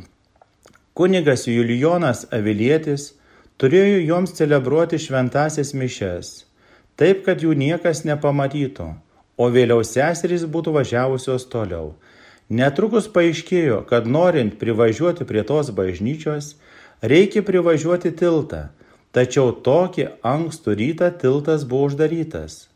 Kunigas 0.94 1.46
Julijonas 1.50 2.24
Avilietis 2.34 3.12
turėjo 3.58 4.00
joms 4.08 4.34
celebruoti 4.38 4.98
šventasias 4.98 5.70
mišes 5.74 6.34
taip 7.00 7.24
kad 7.26 7.42
jų 7.42 7.54
niekas 7.58 8.04
nepamatytų, 8.06 8.86
o 9.38 9.50
vėliau 9.50 9.82
seserys 9.86 10.46
būtų 10.46 10.74
važiavusios 10.78 11.46
toliau. 11.50 11.94
Netrukus 12.48 13.08
paaiškėjo, 13.10 13.82
kad 13.88 14.06
norint 14.06 14.58
privažiuoti 14.60 15.26
prie 15.26 15.42
tos 15.48 15.72
bažnyčios, 15.74 16.54
reikia 17.02 17.42
privažiuoti 17.42 18.12
tiltą, 18.14 18.68
tačiau 19.14 19.54
tokį 19.66 20.08
ankstų 20.26 20.76
rytą 20.80 21.10
tiltas 21.22 21.64
buvo 21.70 21.90
uždarytas. 21.90 22.66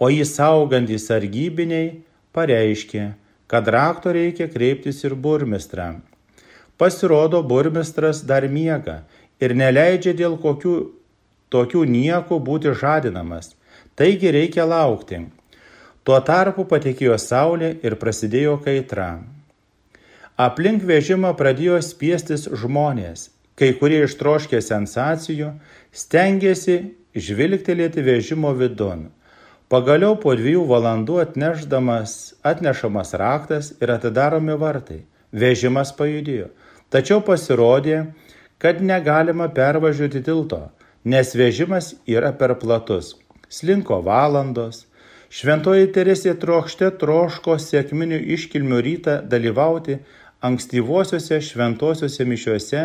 O 0.00 0.08
jį 0.12 0.24
saugantys 0.28 1.06
sargybiniai 1.08 2.00
pareiškė, 2.36 3.04
kad 3.48 3.68
rakto 3.72 4.12
reikia 4.12 4.48
kreiptis 4.52 5.04
ir 5.04 5.14
burmistrą. 5.14 6.00
Pasirodo, 6.76 7.40
burmistras 7.42 8.20
dar 8.28 8.44
miega 8.52 9.02
ir 9.40 9.54
neleidžia 9.56 10.12
dėl 10.16 10.36
kokių 10.40 10.74
tokių 11.52 11.84
niekų 11.88 12.40
būti 12.48 12.74
žadinamas, 12.76 13.54
taigi 13.96 14.32
reikia 14.34 14.66
laukti. 14.68 15.22
Tuo 16.06 16.18
tarpu 16.20 16.66
patekėjo 16.68 17.16
saulė 17.18 17.72
ir 17.82 17.96
prasidėjo 18.02 18.58
kaitra. 18.64 19.22
Aplink 20.36 20.84
vežimą 20.84 21.32
pradėjo 21.38 21.80
spiestis 21.82 22.44
žmonės, 22.60 23.30
kai 23.56 23.72
kurie 23.80 24.02
ištroškė 24.04 24.60
sensacijų, 24.62 25.52
stengiasi 25.92 26.78
žvilgtelėti 27.16 28.04
vežimo 28.04 28.52
vidun. 28.56 29.08
Pagaliau 29.72 30.14
po 30.22 30.36
dviejų 30.38 30.62
valandų 30.70 31.18
atnešamas 31.26 33.14
raktas 33.18 33.72
ir 33.80 33.90
atidaromi 33.96 34.54
vartai. 34.60 35.02
Vežimas 35.32 35.90
pajudėjo. 35.96 36.52
Tačiau 36.92 37.18
pasirodė, 37.24 38.12
kad 38.62 38.78
negalima 38.80 39.48
pervažiuoti 39.52 40.22
tilto 40.22 40.62
nes 41.06 41.34
vežimas 41.38 41.94
yra 42.10 42.32
per 42.34 42.56
platus. 42.58 43.14
Slinko 43.48 44.00
valandos. 44.02 44.86
Šventoji 45.30 45.86
Teresė 45.94 46.32
trokšte 46.42 46.88
troško 47.00 47.54
sėkminių 47.62 48.18
iškilmių 48.34 48.80
rytą 48.86 49.14
dalyvauti 49.30 50.00
ankstyvosiuose 50.46 51.38
šventosiuose 51.48 52.26
mišiuose 52.26 52.82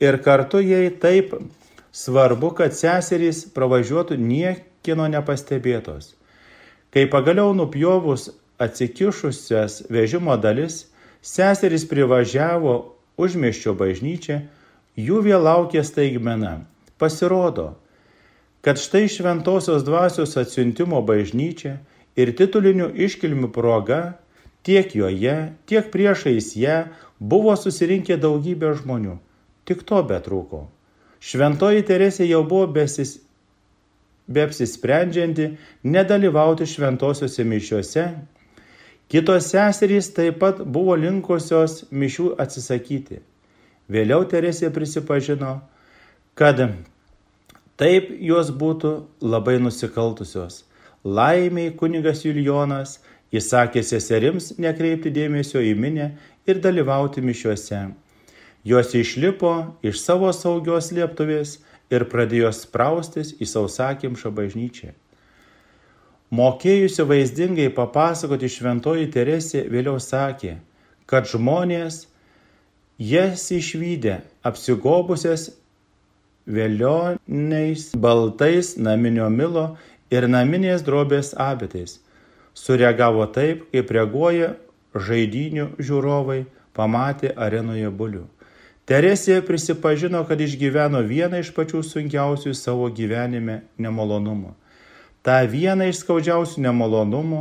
ir 0.00 0.18
kartu 0.22 0.60
jai 0.60 0.90
taip 1.00 1.34
svarbu, 1.96 2.52
kad 2.58 2.74
seserys 2.76 3.46
pravažiuotų 3.54 4.18
niekino 4.20 5.08
nepastebėtos. 5.08 6.14
Kai 6.92 7.06
pagaliau 7.12 7.54
nupjovus 7.56 8.30
atsikišusias 8.60 9.86
vežimo 9.92 10.36
dalis, 10.40 10.86
seserys 11.22 11.84
privažiavo 11.88 12.76
užmieščio 13.20 13.74
bažnyčią, 13.76 14.40
jų 14.96 15.22
vėl 15.24 15.44
laukė 15.44 15.82
staigmena 15.84 16.62
Pasirodo, 16.96 17.74
kad 18.64 18.80
štai 18.80 19.04
šventosios 19.12 19.84
dvasios 19.84 20.32
atsiuntimo 20.40 21.02
bažnyčia 21.04 21.76
ir 22.16 22.32
titulinių 22.36 22.88
iškilmių 23.04 23.50
proga 23.52 24.16
tiek 24.64 24.94
joje, 24.96 25.36
tiek 25.68 25.92
priešais 25.92 26.54
ją 26.56 26.78
buvo 27.20 27.52
susirinkę 27.60 28.16
daugybė 28.16 28.72
žmonių. 28.80 29.18
Tik 29.66 29.82
to 29.86 30.00
betrūko. 30.06 30.66
Šventoji 31.18 31.82
Teresė 31.86 32.26
jau 32.28 32.42
buvo 32.46 32.68
besis, 32.70 33.16
beapsisprendžianti 34.30 35.48
nedalyvauti 35.84 36.66
šventosiuose 36.66 37.44
mišiuose. 37.46 38.04
Kitos 39.10 39.50
seserys 39.52 40.10
taip 40.14 40.38
pat 40.42 40.62
buvo 40.62 40.96
linkusios 40.98 41.84
mišių 41.90 42.32
atsisakyti. 42.42 43.20
Vėliau 43.90 44.26
Teresė 44.26 44.72
prisipažino, 44.74 45.60
kad 46.34 46.62
taip 47.78 48.08
jos 48.18 48.50
būtų 48.50 48.94
labai 49.22 49.60
nusikaltusios. 49.62 50.64
Laimiai 51.06 51.70
kunigas 51.78 52.24
Julijonas 52.26 52.98
įsakė 53.30 53.82
seserims 53.86 54.56
nekreipti 54.58 55.12
dėmesio 55.14 55.62
į 55.62 55.76
minę 55.78 56.10
ir 56.50 56.58
dalyvauti 56.62 57.22
mišiuose. 57.22 57.86
Jos 58.66 58.94
išlipo 58.98 59.52
iš 59.86 60.00
savo 60.02 60.32
saugios 60.34 60.88
lieptuvės 60.90 61.60
ir 61.94 62.02
pradėjo 62.10 62.50
spraustis 62.50 63.30
į 63.38 63.46
sausakimšą 63.46 64.32
bažnyčią. 64.34 64.90
Mokėjusi 66.34 67.06
vaizdingai 67.06 67.68
papasakoti 67.76 68.50
šventoji 68.50 69.06
Teresė 69.14 69.62
vėliau 69.70 70.00
sakė, 70.02 70.56
kad 71.06 71.30
žmonės 71.30 72.08
jas 72.98 73.46
išvykę 73.54 74.18
apsigobusias 74.50 75.52
vėlioniais, 76.50 77.92
baltais 77.94 78.74
naminio 78.76 79.30
milo 79.30 79.66
ir 80.10 80.26
naminės 80.26 80.82
drobės 80.82 81.36
abitais. 81.38 82.00
Sureagavo 82.58 83.30
taip, 83.30 83.68
kaip 83.70 83.94
reaguoja 83.94 84.56
žaidinių 84.96 85.76
žiūrovai 85.78 86.46
pamatė 86.74 87.30
arenoje 87.36 87.94
bulių. 87.94 88.26
Teresė 88.86 89.40
prisipažino, 89.42 90.20
kad 90.28 90.38
išgyveno 90.38 91.00
vieną 91.02 91.40
iš 91.42 91.50
pačių 91.56 91.80
sunkiausių 91.82 92.52
savo 92.54 92.86
gyvenime 92.94 93.64
nemalonumų. 93.82 94.52
Ta 95.26 95.40
viena 95.50 95.88
iš 95.90 96.04
skaudžiausių 96.04 96.62
nemalonumų 96.68 97.40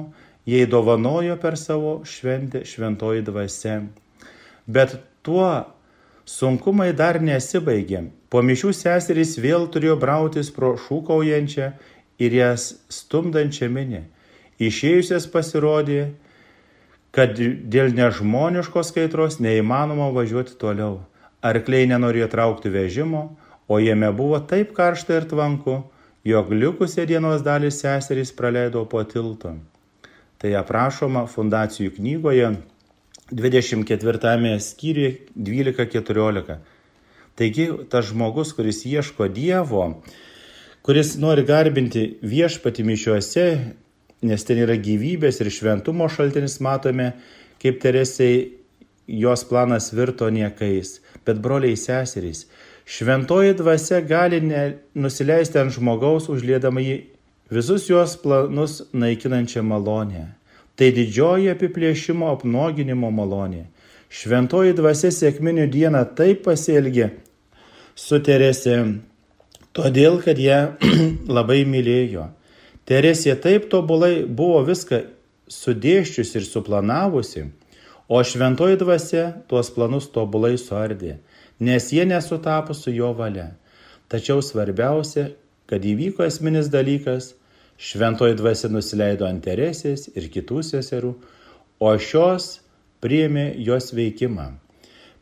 jai 0.50 0.66
dovanojo 0.66 1.38
per 1.38 1.58
savo 1.62 2.00
šventę 2.02 2.64
šventoji 2.66 3.22
dvasia. 3.30 3.84
Bet 4.66 4.98
tuo 5.22 5.70
sunkumai 6.26 6.90
dar 6.98 7.22
nesibaigė. 7.22 8.08
Po 8.34 8.42
mišių 8.42 8.74
seserys 8.74 9.38
vėl 9.38 9.70
turėjo 9.70 10.00
brautis 10.02 10.50
pro 10.50 10.74
šūkaujančią 10.82 11.72
ir 12.26 12.42
jas 12.42 12.72
stumdančią 12.90 13.70
minę. 13.70 14.08
Išėjusias 14.58 15.30
pasirodė, 15.30 16.16
kad 17.14 17.38
dėl 17.38 17.94
nežmoniškos 17.94 18.96
kaitros 18.96 19.38
neįmanoma 19.44 20.10
važiuoti 20.16 20.58
toliau. 20.58 21.04
Arkliai 21.46 21.86
nenorėjo 21.90 22.30
traukti 22.32 22.72
vežimo, 22.74 23.28
o 23.70 23.80
jame 23.82 24.10
buvo 24.16 24.40
taip 24.50 24.74
karšta 24.78 25.20
ir 25.20 25.28
tvanku, 25.30 25.84
jog 26.26 26.54
likusią 26.54 27.06
dienos 27.10 27.44
dalį 27.46 27.70
seserys 27.74 28.34
praleido 28.34 28.86
po 28.90 29.04
tiltu. 29.06 29.54
Tai 30.42 30.54
aprašoma 30.62 31.26
fundacijų 31.30 31.94
knygoje 31.98 32.56
24 33.32 34.60
skyriuje 34.60 35.18
12-14. 35.38 36.58
Taigi 37.36 37.70
tas 37.90 38.06
žmogus, 38.10 38.54
kuris 38.56 38.86
ieško 38.88 39.28
Dievo, 39.28 40.02
kuris 40.86 41.16
nori 41.20 41.44
garbinti 41.44 42.06
viešpati 42.24 42.86
mišiuose, 42.88 43.48
nes 44.26 44.46
ten 44.48 44.62
yra 44.64 44.78
gyvybės 44.80 45.42
ir 45.44 45.50
šventumo 45.52 46.08
šaltinis, 46.10 46.62
matome, 46.64 47.12
kaip 47.62 47.82
Teresiai 47.84 48.46
jos 49.08 49.44
planas 49.50 49.92
virto 49.94 50.30
niekais, 50.30 51.00
bet 51.26 51.42
broliai 51.42 51.78
seserys, 51.78 52.46
šventoji 52.86 53.54
dvasia 53.58 54.02
gali 54.02 54.42
nusileisti 54.96 55.62
ant 55.62 55.74
žmogaus, 55.76 56.30
užlėdama 56.30 56.84
jį 56.84 56.98
visus 57.52 57.90
jos 57.90 58.18
planus 58.22 58.82
naikinančią 58.94 59.64
malonę. 59.66 60.28
Tai 60.76 60.92
didžioji 60.92 61.54
apiplėšimo 61.54 62.28
apnoginimo 62.34 63.12
malonė. 63.12 63.66
Šventoji 64.12 64.76
dvasia 64.76 65.12
sėkminių 65.12 65.70
dieną 65.72 66.02
taip 66.18 66.44
pasielgė, 66.46 67.10
su 67.96 68.20
Terese, 68.20 68.76
todėl 69.76 70.20
kad 70.24 70.40
ją 70.40 70.76
labai 71.38 71.64
mylėjo. 71.68 72.30
Teresė 72.86 73.34
taip 73.42 73.70
tobulai 73.72 74.26
buvo 74.28 74.62
viską 74.68 75.02
sudėščiusi 75.50 76.38
ir 76.42 76.46
suplanavusi, 76.46 77.48
o 78.08 78.24
šventoji 78.24 78.78
dvasia 78.78 79.26
tuos 79.50 79.72
planus 79.74 80.10
tobulai 80.14 80.56
suardė, 80.62 81.18
nes 81.60 81.90
jie 81.94 82.06
nesutapo 82.06 82.74
su 82.74 82.94
jo 82.94 83.14
valia. 83.18 83.54
Tačiau 84.10 84.44
svarbiausia, 84.46 85.32
kad 85.66 85.82
įvyko 85.82 86.26
esminis 86.26 86.70
dalykas- 86.70 87.34
šventoji 87.88 88.36
dvasia 88.38 88.70
nusileido 88.70 89.26
ant 89.26 89.44
Teresės 89.44 90.10
ir 90.16 90.30
kitų 90.30 90.62
seserų, 90.62 91.16
o 91.80 91.98
šios 91.98 92.60
priėmė 93.02 93.56
jos 93.58 93.92
veikimą. 93.92 94.54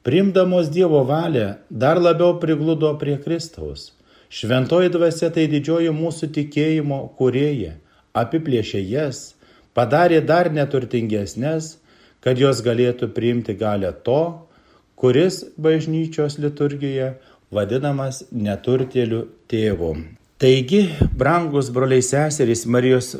Primdamos 0.03 0.67
Dievo 0.69 1.05
valią 1.07 1.57
dar 1.71 1.97
labiau 1.97 2.39
prigludo 2.39 2.91
prie 2.99 3.17
Kristaus. 3.17 3.93
Šventoji 4.29 4.89
dvasia 4.89 5.29
tai 5.29 5.47
didžioji 5.47 5.93
mūsų 5.95 6.27
tikėjimo 6.35 7.15
kurėja, 7.17 7.77
apiplėšė 8.13 8.81
jas, 8.89 9.35
padarė 9.73 10.19
dar 10.25 10.49
neturtingesnės, 10.51 11.77
kad 12.23 12.39
jos 12.39 12.63
galėtų 12.65 13.11
priimti 13.15 13.55
galę 13.59 13.91
to, 14.05 14.47
kuris 14.95 15.43
bažnyčios 15.59 16.39
liturgijoje 16.39 17.13
vadinamas 17.53 18.23
neturtėliu 18.31 19.25
tėvu. 19.51 19.93
Taigi, 20.41 20.87
brangus 21.15 21.69
broliai 21.71 22.03
seserys 22.03 22.65
Marijos 22.65 23.13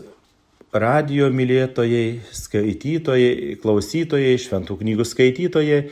radio 0.74 1.30
mylėtojai, 1.30 2.24
skaitytojai, 2.34 3.60
klausytojai, 3.62 4.34
šventų 4.42 4.80
knygų 4.82 5.06
skaitytojai, 5.08 5.84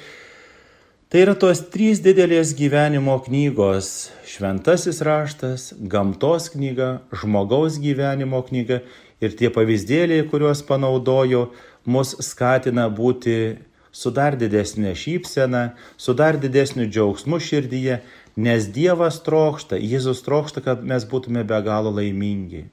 Tai 1.12 1.20
yra 1.20 1.34
tos 1.36 1.60
trys 1.68 2.00
didelės 2.00 2.54
gyvenimo 2.56 3.18
knygos- 3.26 3.88
šventasis 4.32 5.02
raštas, 5.04 5.74
gamtos 5.76 6.46
knyga, 6.54 7.02
žmogaus 7.12 7.76
gyvenimo 7.84 8.40
knyga 8.48 8.78
ir 9.20 9.36
tie 9.36 9.50
pavyzdėliai, 9.52 10.24
kuriuos 10.32 10.64
panaudojo, 10.64 11.50
mus 11.86 12.16
skatina 12.24 12.88
būti 12.90 13.58
su 13.92 14.12
dar 14.16 14.38
didesnė 14.40 14.96
šypsena, 14.96 15.72
su 15.98 16.16
dar 16.16 16.40
didesniu 16.40 16.88
džiaugsmu 16.88 17.40
širdyje, 17.44 18.02
nes 18.36 18.68
Dievas 18.72 19.20
trokšta, 19.26 19.80
Jėzus 19.80 20.24
trokšta, 20.24 20.64
kad 20.64 20.84
mes 20.88 21.06
būtume 21.08 21.44
be 21.48 21.60
galo 21.66 21.92
laimingi. 21.92 22.68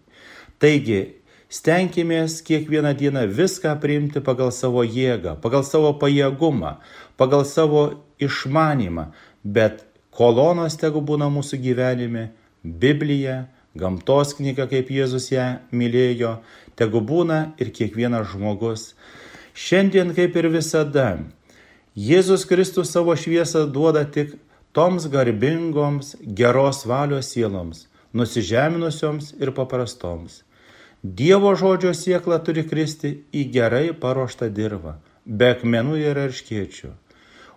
Taigi, 0.63 1.19
Stenkimės 1.49 2.43
kiekvieną 2.45 2.91
dieną 2.93 3.23
viską 3.33 3.71
priimti 3.81 4.21
pagal 4.21 4.51
savo 4.53 4.83
jėgą, 4.85 5.39
pagal 5.41 5.63
savo 5.65 5.95
pajėgumą, 5.97 6.75
pagal 7.17 7.47
savo 7.49 7.85
išmanimą, 8.21 9.07
bet 9.43 9.87
kolonos 10.13 10.77
tegu 10.77 11.01
būna 11.01 11.31
mūsų 11.33 11.57
gyvenime 11.63 12.27
Biblija, 12.61 13.47
gamtos 13.73 14.35
knyga, 14.37 14.69
kaip 14.69 14.93
Jėzus 14.93 15.31
ją 15.33 15.47
mylėjo, 15.73 16.35
tegu 16.77 17.01
būna 17.01 17.55
ir 17.57 17.73
kiekvienas 17.73 18.29
žmogus. 18.35 18.93
Šiandien 19.59 20.13
kaip 20.15 20.37
ir 20.39 20.47
visada, 20.55 21.09
Jėzus 21.99 22.45
Kristus 22.47 22.93
savo 22.95 23.17
šviesą 23.19 23.65
duoda 23.75 24.05
tik 24.07 24.37
toms 24.77 25.09
garbingoms, 25.11 26.13
geros 26.41 26.85
valios 26.87 27.33
sieloms, 27.33 27.81
nusižeminusioms 28.15 29.33
ir 29.43 29.51
paprastoms. 29.57 30.45
Dievo 31.03 31.57
žodžio 31.59 31.91
siekla 31.91 32.39
turi 32.47 32.63
kristi 32.71 33.13
į 33.35 33.45
gerai 33.59 33.83
paruoštą 34.05 34.47
dirvą, 34.61 34.95
be 35.27 35.51
akmenų 35.57 35.99
ir 36.05 36.23
arškiečių. 36.29 36.95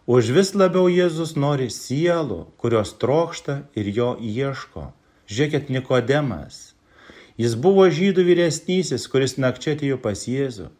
Už 0.10 0.34
vis 0.34 0.56
labiau 0.58 0.89
Jėzus 0.89 1.38
nori 1.38 1.70
sielų, 1.70 2.41
kurios 2.58 2.97
trokšta 2.97 3.62
ir 3.78 3.93
jo 3.93 4.16
ieško. 4.18 4.89
Žiūrėkit, 5.30 5.70
Nikodemas. 5.70 6.72
Jis 7.38 7.54
buvo 7.54 7.86
žydų 7.93 8.26
vyresnysis, 8.26 9.06
kuris 9.06 9.38
nakčia 9.38 9.78
atėjo 9.78 10.02
pas 10.02 10.26
Jėzų. 10.26 10.72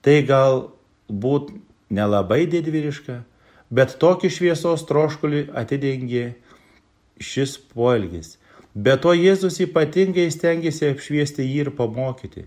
Tai 0.00 0.16
galbūt 0.24 1.50
nelabai 1.92 2.46
didvyriška, 2.48 3.18
bet 3.70 3.98
tokį 4.02 4.30
šviesos 4.32 4.86
troškulį 4.88 5.48
atidengė 5.62 6.30
šis 7.20 7.58
poelgis. 7.74 8.36
Be 8.74 8.94
to 9.02 9.12
Jėzus 9.16 9.58
ypatingai 9.64 10.28
stengiasi 10.30 10.88
apšviesti 10.92 11.44
jį 11.44 11.58
ir 11.64 11.70
pamokyti, 11.76 12.46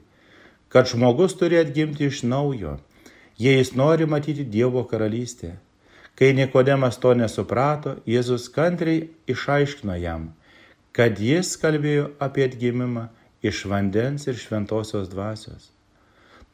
kad 0.71 0.87
žmogus 0.89 1.35
turi 1.37 1.59
atgimti 1.59 2.07
iš 2.07 2.23
naujo, 2.23 2.77
jei 3.37 3.59
jis 3.59 3.73
nori 3.75 4.07
matyti 4.09 4.47
Dievo 4.47 4.85
karalystę. 4.87 5.57
Kai 6.15 6.31
Nikodemas 6.37 6.99
to 7.01 7.11
nesuprato, 7.17 7.97
Jėzus 8.07 8.47
kantriai 8.53 9.09
išaiškino 9.27 9.97
jam, 9.99 10.31
kad 10.93 11.19
jis 11.19 11.55
kalbėjo 11.59 12.11
apie 12.21 12.47
atgimimą 12.47 13.09
iš 13.43 13.65
vandens 13.67 14.29
ir 14.29 14.37
šventosios 14.39 15.09
dvasios. 15.11 15.72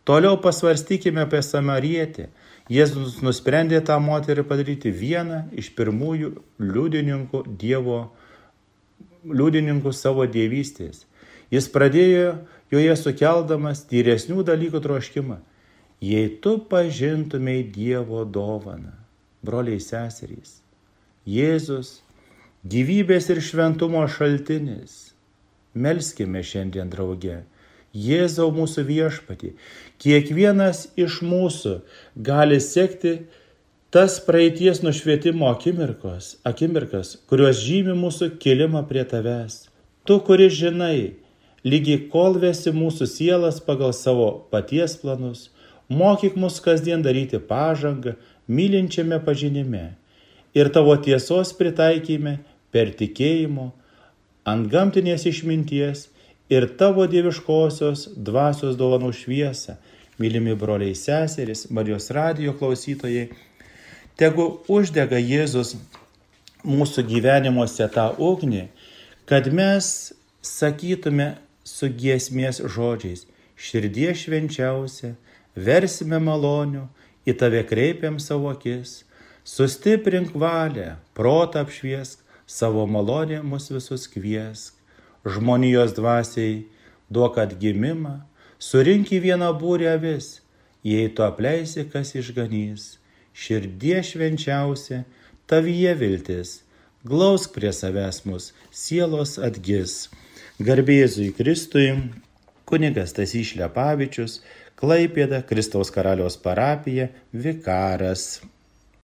Toliau 0.09 0.39
pasvarstykime 0.41 1.21
apie 1.27 1.43
Samarietę. 1.45 2.31
Jėzus 2.69 3.19
nusprendė 3.21 3.77
tą 3.85 3.99
moterį 4.01 4.41
padaryti 4.49 4.89
vieną 4.89 5.43
iš 5.61 5.69
pirmųjų 5.77 6.31
liudininkų 6.61 7.43
Dievo 7.61 7.99
liudininkų 9.29 9.93
savo 9.93 10.25
dievystės. 10.25 11.03
Jis 11.53 11.67
pradėjo 11.73 12.39
joje 12.73 12.95
sukeldamas 12.97 13.83
tyresnių 13.89 14.41
dalykų 14.47 14.81
troškimą. 14.81 15.39
Jei 16.01 16.29
tu 16.41 16.55
pažintumei 16.71 17.61
Dievo 17.69 18.23
dovaną, 18.25 18.93
broliai 19.43 19.81
seserys, 19.83 20.61
Jėzus, 21.29 21.99
gyvybės 22.65 23.27
ir 23.29 23.41
šventumo 23.43 24.05
šaltinis, 24.09 25.11
melskime 25.75 26.41
šiandien 26.41 26.89
drauge. 26.89 27.43
Jėzau 27.95 28.51
mūsų 28.53 28.83
viešpatį, 28.85 29.55
kiekvienas 30.01 30.87
iš 30.99 31.21
mūsų 31.25 31.79
gali 32.15 32.59
sekti 32.61 33.15
tas 33.89 34.19
praeities 34.21 34.83
nušvietimo 34.85 35.49
akimirkos, 35.49 36.35
akimirkas, 36.45 37.15
kurios 37.25 37.63
žymi 37.63 37.95
mūsų 37.97 38.35
kilimą 38.37 38.83
prie 38.89 39.01
tavęs. 39.09 39.65
Tu, 40.05 40.19
kuris 40.21 40.53
žinai, 40.53 41.15
lygiai 41.65 42.03
kol 42.13 42.37
vesi 42.37 42.69
mūsų 42.75 43.09
sielas 43.09 43.57
pagal 43.65 43.95
savo 43.97 44.29
paties 44.53 44.93
planus, 45.01 45.47
mokyk 45.89 46.37
mus 46.37 46.61
kasdien 46.61 47.01
daryti 47.01 47.41
pažangą, 47.41 48.13
mylinčiame 48.45 49.17
pažinime 49.25 49.95
ir 50.53 50.69
tavo 50.73 50.95
tiesos 51.01 51.51
pritaikymė 51.57 52.37
per 52.73 52.93
tikėjimo, 52.97 53.71
ant 54.45 54.69
gamtinės 54.69 55.25
išminties 55.29 56.07
ir 56.49 56.67
tavo 56.77 57.05
dieviškosios 57.09 58.09
dvasios 58.15 58.77
dovanų 58.79 59.13
šviesą. 59.13 59.77
Mylimi 60.19 60.51
broliai 60.59 60.95
seserys, 60.97 61.69
Marijos 61.71 62.09
radijo 62.11 62.51
klausytojai, 62.59 63.29
Tegu 64.19 64.45
uždega 64.67 65.15
Jėzus 65.15 65.77
mūsų 66.67 67.05
gyvenimuose 67.07 67.85
tą 67.93 68.09
ugnį, 68.19 68.65
kad 69.29 69.45
mes 69.55 70.11
sakytume 70.43 71.37
su 71.63 71.87
giesmės 72.01 72.59
žodžiais, 72.59 73.23
širdie 73.55 74.09
švenčiausia, 74.11 75.13
versime 75.55 76.19
malonių, 76.19 76.83
į 77.23 77.37
tave 77.39 77.63
kreipiam 77.69 78.19
savo 78.19 78.51
akis, 78.51 79.05
sustiprink 79.47 80.35
valią, 80.35 80.97
protą 81.15 81.63
apšviesk, 81.63 82.19
savo 82.43 82.83
malonę 82.91 83.39
mus 83.39 83.71
visus 83.71 84.09
kviesk, 84.11 84.75
žmonijos 85.33 85.95
dvasiai 85.97 86.63
duok 87.09 87.39
atgimimą, 87.45 88.19
surink 88.59 89.13
į 89.15 89.23
vieną 89.29 89.51
būrę 89.59 89.97
vis, 90.01 90.39
jei 90.85 91.09
tu 91.13 91.25
apleisi, 91.25 91.85
kas 91.89 92.15
išganys 92.17 92.95
širdie 93.39 94.01
švenčiausia, 94.03 95.03
tavyje 95.49 95.93
viltis, 95.99 96.59
glausk 97.07 97.53
prie 97.55 97.71
savęs 97.75 98.23
mus, 98.27 98.51
sielos 98.71 99.37
atgis. 99.39 100.09
Garbėzui 100.59 101.29
Kristui, 101.37 101.87
kunigas 102.67 103.15
Tasys 103.15 103.53
Šlepavičius, 103.53 104.41
Klaipėda, 104.79 105.41
Kristaus 105.47 105.91
karaliaus 105.91 106.37
parapija, 106.39 107.09
vikaras. 107.31 108.41